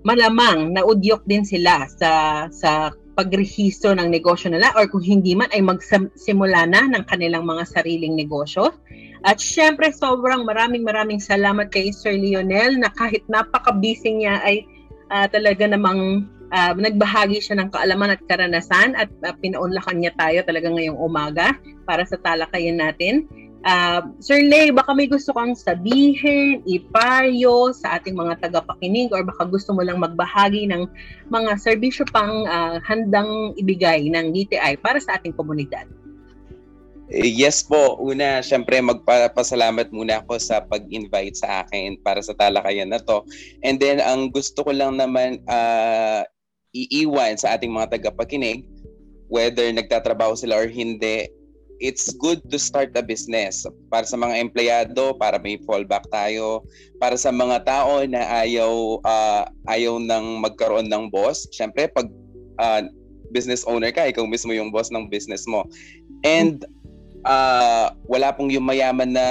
malamang 0.06 0.70
naudyok 0.74 1.26
din 1.26 1.42
sila 1.46 1.86
sa 1.90 2.46
sa 2.54 2.90
pagrehistro 3.12 3.92
ng 3.96 4.09
negosyo 4.09 4.48
nila 4.48 4.72
or 4.75 4.88
kung 4.88 5.05
hindi 5.05 5.37
man 5.37 5.53
ay 5.53 5.61
magsimula 5.61 6.64
na 6.68 6.88
ng 6.88 7.05
kanilang 7.07 7.44
mga 7.44 7.68
sariling 7.68 8.16
negosyo. 8.16 8.72
At 9.22 9.38
syempre, 9.38 9.94
sobrang 9.94 10.42
maraming 10.42 10.83
maraming 10.83 11.22
salamat 11.22 11.70
kay 11.70 11.94
Sir 11.94 12.18
Lionel 12.18 12.81
na 12.81 12.90
kahit 12.90 13.22
napaka-busy 13.31 14.25
niya 14.25 14.42
ay 14.42 14.66
uh, 15.14 15.31
talaga 15.31 15.68
namang 15.68 16.27
uh, 16.51 16.72
nagbahagi 16.75 17.38
siya 17.38 17.62
ng 17.62 17.68
kaalaman 17.70 18.18
at 18.18 18.20
karanasan 18.27 18.98
at 18.98 19.09
uh, 19.22 19.35
pinaunlakan 19.38 20.03
niya 20.03 20.12
tayo 20.18 20.42
talaga 20.42 20.68
ngayong 20.68 20.98
umaga 20.98 21.55
para 21.88 22.03
sa 22.03 22.18
talakayan 22.20 22.79
natin. 22.79 23.29
Uh, 23.62 24.11
Sir 24.18 24.42
Lay, 24.42 24.75
baka 24.75 24.90
may 24.90 25.07
gusto 25.07 25.31
kang 25.31 25.55
sabihin, 25.55 26.66
ipayo 26.66 27.70
sa 27.70 27.94
ating 27.94 28.18
mga 28.18 28.42
tagapakinig 28.42 29.14
or 29.14 29.22
baka 29.22 29.46
gusto 29.46 29.70
mo 29.70 29.87
lang 29.87 30.03
magbahagi 30.03 30.66
ng 30.66 30.90
mga 31.31 31.51
serbisyo 31.62 32.03
pang 32.11 32.42
uh, 32.51 32.83
handang 32.83 33.55
ibigay 33.55 34.11
ng 34.11 34.35
DTI 34.35 34.83
para 34.83 34.98
sa 34.98 35.14
ating 35.14 35.31
komunidad. 35.38 35.87
Eh, 37.12 37.29
yes 37.29 37.62
po. 37.62 38.01
Una, 38.03 38.42
syempre 38.42 38.81
magpapasalamat 38.83 39.94
muna 39.94 40.25
ako 40.25 40.42
sa 40.42 40.64
pag-invite 40.64 41.38
sa 41.38 41.62
akin 41.62 42.01
para 42.03 42.25
sa 42.25 42.35
talakayan 42.35 42.90
na 42.90 42.98
to. 42.98 43.22
And 43.62 43.79
then 43.79 44.03
ang 44.03 44.35
gusto 44.35 44.66
ko 44.66 44.75
lang 44.75 44.98
naman 44.98 45.44
uh, 45.46 46.27
iiwan 46.75 47.38
sa 47.38 47.55
ating 47.55 47.70
mga 47.70 48.01
tagapakinig, 48.01 48.66
whether 49.29 49.68
nagtatrabaho 49.70 50.34
sila 50.34 50.57
or 50.57 50.66
hindi, 50.66 51.28
it's 51.83 52.14
good 52.14 52.39
to 52.47 52.57
start 52.62 52.95
a 52.95 53.03
business. 53.03 53.66
Para 53.91 54.07
sa 54.07 54.14
mga 54.14 54.39
empleyado, 54.39 55.18
para 55.18 55.43
may 55.43 55.59
fallback 55.66 56.07
tayo. 56.14 56.62
Para 57.03 57.18
sa 57.18 57.35
mga 57.35 57.66
tao 57.66 58.07
na 58.07 58.22
ayaw 58.47 59.03
uh, 59.03 59.43
ayaw 59.66 59.99
nang 59.99 60.39
magkaroon 60.39 60.87
ng 60.87 61.11
boss, 61.11 61.51
syempre 61.51 61.91
pag 61.91 62.07
uh, 62.62 62.87
business 63.35 63.66
owner 63.66 63.91
ka, 63.91 64.07
ikaw 64.07 64.22
mismo 64.22 64.55
yung 64.55 64.70
boss 64.70 64.95
ng 64.95 65.11
business 65.11 65.43
mo. 65.51 65.66
And 66.22 66.62
uh, 67.26 67.91
wala 68.07 68.30
pong 68.30 68.55
yung 68.55 68.64
mayaman 68.64 69.18
na 69.18 69.26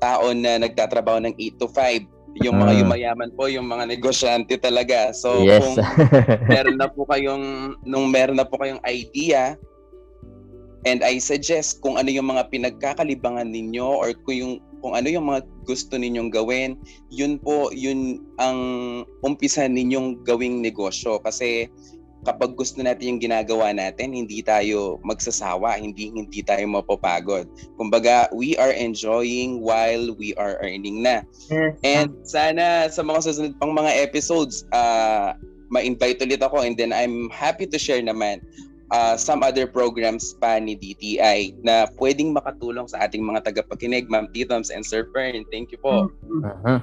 tao 0.00 0.32
na 0.32 0.56
nagtatrabaho 0.56 1.20
ng 1.28 1.36
8 1.36 1.60
to 1.60 1.68
5. 1.68 2.08
Yung 2.46 2.56
mga 2.56 2.72
Ah. 2.72 2.80
yumayaman 2.80 3.30
po, 3.36 3.50
yung 3.50 3.68
mga 3.68 3.90
negosyante 3.90 4.56
talaga. 4.56 5.12
So 5.12 5.44
yes. 5.44 5.60
kung 5.60 5.76
meron 6.48 6.78
na 6.80 6.88
po 6.88 7.04
kayong 7.04 7.76
nung 7.84 8.08
meron 8.08 8.38
na 8.40 8.48
po 8.48 8.56
kayong 8.56 8.80
idea 8.88 9.60
and 10.84 11.04
I 11.04 11.20
suggest 11.20 11.80
kung 11.84 12.00
ano 12.00 12.08
yung 12.08 12.32
mga 12.32 12.48
pinagkakalibangan 12.48 13.52
ninyo 13.52 13.84
or 13.84 14.12
kung 14.24 14.36
yung 14.36 14.54
kung 14.80 14.96
ano 14.96 15.12
yung 15.12 15.28
mga 15.28 15.44
gusto 15.68 16.00
ninyong 16.00 16.32
gawin, 16.32 16.80
yun 17.12 17.36
po 17.36 17.68
yun 17.72 18.24
ang 18.40 18.58
umpisa 19.20 19.68
ninyong 19.68 20.24
gawing 20.24 20.64
negosyo 20.64 21.20
kasi 21.20 21.68
kapag 22.20 22.52
gusto 22.52 22.84
natin 22.84 23.16
yung 23.16 23.20
ginagawa 23.20 23.72
natin, 23.72 24.12
hindi 24.12 24.44
tayo 24.44 25.00
magsasawa, 25.04 25.80
hindi 25.80 26.12
hindi 26.12 26.44
tayo 26.44 26.68
mapapagod. 26.68 27.48
Kumbaga, 27.80 28.28
we 28.36 28.52
are 28.60 28.72
enjoying 28.76 29.64
while 29.64 30.12
we 30.20 30.36
are 30.36 30.60
earning 30.60 31.00
na. 31.00 31.24
And 31.80 32.12
sana 32.28 32.92
sa 32.92 33.00
mga 33.00 33.24
susunod 33.24 33.52
pang 33.56 33.72
mga 33.72 34.04
episodes, 34.04 34.68
uh, 34.72 35.32
ma-invite 35.70 36.20
ulit 36.20 36.42
ako 36.42 36.66
and 36.66 36.74
then 36.74 36.90
I'm 36.90 37.30
happy 37.30 37.64
to 37.70 37.78
share 37.78 38.02
naman 38.02 38.42
uh, 38.90 39.14
some 39.16 39.42
other 39.42 39.66
programs 39.66 40.34
pa 40.38 40.58
ni 40.58 40.76
DTI 40.76 41.62
na 41.62 41.86
pwedeng 41.98 42.34
makatulong 42.34 42.86
sa 42.90 43.06
ating 43.06 43.22
mga 43.22 43.50
tagapakinig, 43.50 44.10
Ma'am 44.10 44.28
Titoms 44.34 44.70
and 44.70 44.84
Sir 44.84 45.08
Fern. 45.14 45.42
Thank 45.50 45.72
you 45.72 45.80
po. 45.80 46.10
Mm. 46.26 46.42
Aha. 46.46 46.74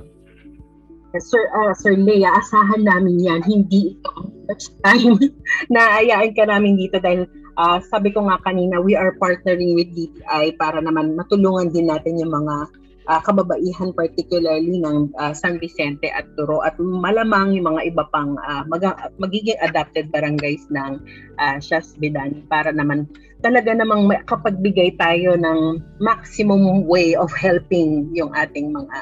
Sir, 1.18 1.50
uh, 1.56 1.74
Sir 1.74 1.96
Lea, 1.98 2.30
asahan 2.30 2.84
namin 2.84 3.18
yan. 3.24 3.42
Hindi 3.42 3.98
ito 3.98 4.10
ang 4.14 4.30
first 4.46 4.76
time 4.86 5.18
na 5.74 6.04
ayaan 6.04 6.36
ka 6.36 6.46
namin 6.46 6.78
dito 6.78 7.00
dahil 7.02 7.26
ah, 7.58 7.82
sabi 7.90 8.14
ko 8.14 8.28
nga 8.30 8.38
kanina, 8.46 8.78
we 8.78 8.94
are 8.94 9.18
partnering 9.18 9.74
with 9.74 9.90
DTI 9.98 10.56
para 10.62 10.78
naman 10.78 11.18
matulungan 11.18 11.74
din 11.74 11.90
natin 11.90 12.22
yung 12.22 12.32
mga 12.32 12.70
ah, 13.08 13.24
kababaihan 13.24 13.96
particularly 13.96 14.84
ng 14.84 15.12
ah, 15.18 15.32
San 15.32 15.58
Vicente 15.58 16.12
at 16.12 16.28
Turo 16.36 16.62
at 16.62 16.76
malamang 16.78 17.56
yung 17.56 17.74
mga 17.74 17.96
iba 17.96 18.04
pang 18.12 18.36
ah, 18.44 18.68
mag- 18.68 19.12
magiging 19.18 19.58
adapted 19.64 20.12
barangays 20.12 20.64
ng 20.70 21.00
uh, 21.40 21.58
Shas 21.64 21.96
Bidani 21.98 22.44
para 22.52 22.70
naman 22.70 23.08
talaga 23.42 23.72
namang 23.72 24.12
kapagbigay 24.28 24.98
tayo 25.00 25.40
ng 25.40 25.80
maximum 26.04 26.86
way 26.86 27.16
of 27.16 27.32
helping 27.34 28.12
yung 28.12 28.30
ating 28.36 28.76
mga 28.76 28.98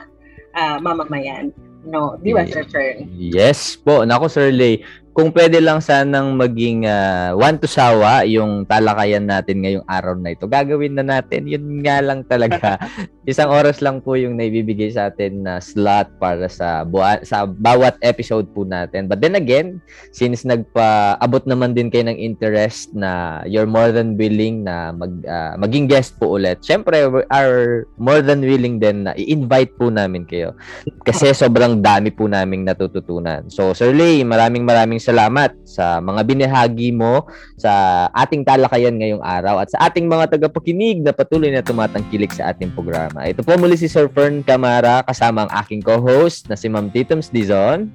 ah, 0.55 0.77
mamamayan. 0.79 1.51
No, 1.85 2.17
di 2.17 2.33
ba. 2.33 2.41
Sir? 2.49 3.05
Yes 3.13 3.77
po. 3.77 4.01
Nako, 4.01 4.25
Sir 4.25 4.49
Lay. 4.49 4.81
Kung 5.15 5.31
pwede 5.31 5.63
lang 5.63 5.79
sanang 5.79 6.35
maging 6.35 6.83
ah, 6.91 7.31
one 7.31 7.55
to 7.55 7.71
sawa 7.71 8.27
yung 8.27 8.67
talakayan 8.67 9.23
natin 9.23 9.63
ngayong 9.63 9.87
araw 9.87 10.11
na 10.19 10.35
ito, 10.35 10.43
gagawin 10.43 10.91
na 10.91 11.07
natin. 11.07 11.47
Yun 11.47 11.79
nga 11.87 12.03
lang 12.03 12.27
talaga. 12.27 12.75
Isang 13.23 13.47
oras 13.47 13.79
lang 13.79 14.03
po 14.03 14.19
yung 14.19 14.35
naibibigay 14.35 14.91
sa 14.91 15.07
atin 15.07 15.47
na 15.47 15.63
slot 15.63 16.11
para 16.19 16.51
sa 16.51 16.83
buwa- 16.83 17.23
sa 17.23 17.47
bawat 17.47 17.95
episode 18.03 18.51
po 18.51 18.67
natin. 18.67 19.07
But 19.07 19.23
then 19.23 19.39
again, 19.39 19.79
since 20.11 20.43
nagpa-abot 20.43 21.47
naman 21.47 21.79
din 21.79 21.87
kayo 21.87 22.11
ng 22.11 22.19
interest 22.19 22.91
na 22.91 23.39
you're 23.47 23.71
more 23.71 23.95
than 23.95 24.19
willing 24.19 24.67
na 24.67 24.91
mag, 24.91 25.15
ah, 25.31 25.55
maging 25.55 25.87
guest 25.87 26.19
po 26.19 26.35
ulit, 26.35 26.59
syempre, 26.59 27.07
we 27.07 27.23
are 27.31 27.87
more 27.95 28.19
than 28.19 28.43
willing 28.43 28.83
din 28.83 29.07
na 29.07 29.15
i-invite 29.15 29.79
po 29.79 29.87
namin 29.87 30.27
kayo. 30.27 30.59
Kasi 31.07 31.31
sobrang 31.31 31.79
dami 31.79 32.11
po 32.11 32.27
naming 32.27 32.67
natututunan. 32.67 33.47
So, 33.47 33.71
Sir 33.71 33.95
Lay, 33.95 34.19
maraming 34.27 34.67
maraming 34.67 35.04
salamat 35.05 35.53
sa 35.61 36.01
mga 36.01 36.25
binahagi 36.25 36.89
mo 36.89 37.29
sa 37.61 38.05
ating 38.17 38.41
talakayan 38.41 38.97
ngayong 38.97 39.21
araw 39.21 39.61
at 39.61 39.69
sa 39.69 39.85
ating 39.85 40.09
mga 40.09 40.33
tagapakinig 40.33 41.05
na 41.05 41.13
patuloy 41.13 41.53
na 41.53 41.61
tumatangkilik 41.61 42.33
sa 42.33 42.49
ating 42.49 42.73
programa. 42.73 43.21
Ito 43.29 43.45
po 43.45 43.53
muli 43.61 43.77
si 43.77 43.85
Sir 43.85 44.09
Fern 44.09 44.41
Camara 44.41 45.05
kasama 45.05 45.45
ang 45.45 45.51
aking 45.61 45.85
co-host 45.85 46.49
na 46.49 46.57
si 46.57 46.65
Ma'am 46.65 46.89
Titums 46.89 47.29
Dizon. 47.29 47.93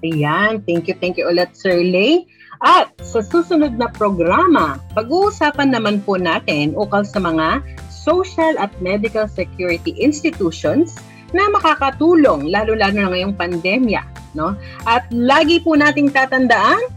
Ayan, 0.00 0.64
thank 0.64 0.88
you, 0.88 0.96
thank 0.96 1.20
you 1.20 1.28
ulit, 1.28 1.52
Sir 1.52 1.84
Lay. 1.84 2.24
At 2.58 2.90
sa 3.02 3.22
susunod 3.22 3.78
na 3.78 3.86
programa, 3.94 4.82
pag-uusapan 4.96 5.70
naman 5.70 6.02
po 6.02 6.18
natin 6.18 6.74
ukol 6.74 7.06
sa 7.06 7.22
mga 7.22 7.62
social 7.90 8.58
at 8.58 8.70
medical 8.82 9.30
security 9.30 9.94
institutions 9.94 10.98
na 11.32 11.48
makakatulong, 11.52 12.48
lalo-lalo 12.48 12.94
na 12.96 13.10
ngayong 13.12 13.34
pandemya. 13.36 14.02
No? 14.36 14.54
At 14.84 15.08
lagi 15.12 15.60
po 15.60 15.76
nating 15.76 16.12
tatandaan, 16.12 16.96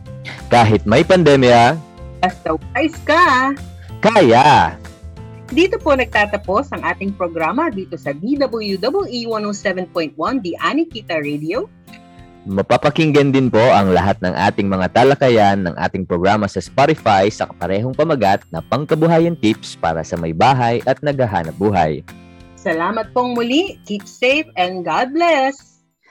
Kahit 0.52 0.84
may 0.86 1.02
pandemya, 1.02 1.80
basta 2.22 2.54
wise 2.76 3.00
ka, 3.08 3.56
kaya! 4.02 4.74
Dito 5.52 5.78
po 5.78 5.94
nagtatapos 5.94 6.74
ang 6.74 6.82
ating 6.82 7.14
programa 7.14 7.70
dito 7.70 7.94
sa 8.00 8.16
DWWE 8.16 9.28
107.1 9.30 10.16
Di 10.42 10.58
Anikita 10.58 11.20
Radio. 11.20 11.70
Mapapakinggan 12.50 13.30
din 13.30 13.54
po 13.54 13.62
ang 13.62 13.94
lahat 13.94 14.18
ng 14.26 14.34
ating 14.34 14.66
mga 14.66 14.90
talakayan 14.90 15.62
ng 15.62 15.76
ating 15.78 16.10
programa 16.10 16.50
sa 16.50 16.58
Spotify 16.58 17.30
sa 17.30 17.46
kaparehong 17.46 17.94
pamagat 17.94 18.42
na 18.50 18.66
pangkabuhayan 18.66 19.38
tips 19.38 19.78
para 19.78 20.02
sa 20.02 20.18
may 20.18 20.34
bahay 20.34 20.82
at 20.90 20.98
naghahanap 21.06 21.54
buhay. 21.62 22.02
Salamat 22.62 23.10
pong 23.10 23.34
muli. 23.34 23.82
Keep 23.90 24.06
safe 24.06 24.46
and 24.54 24.86
God 24.86 25.18
bless. 25.18 25.71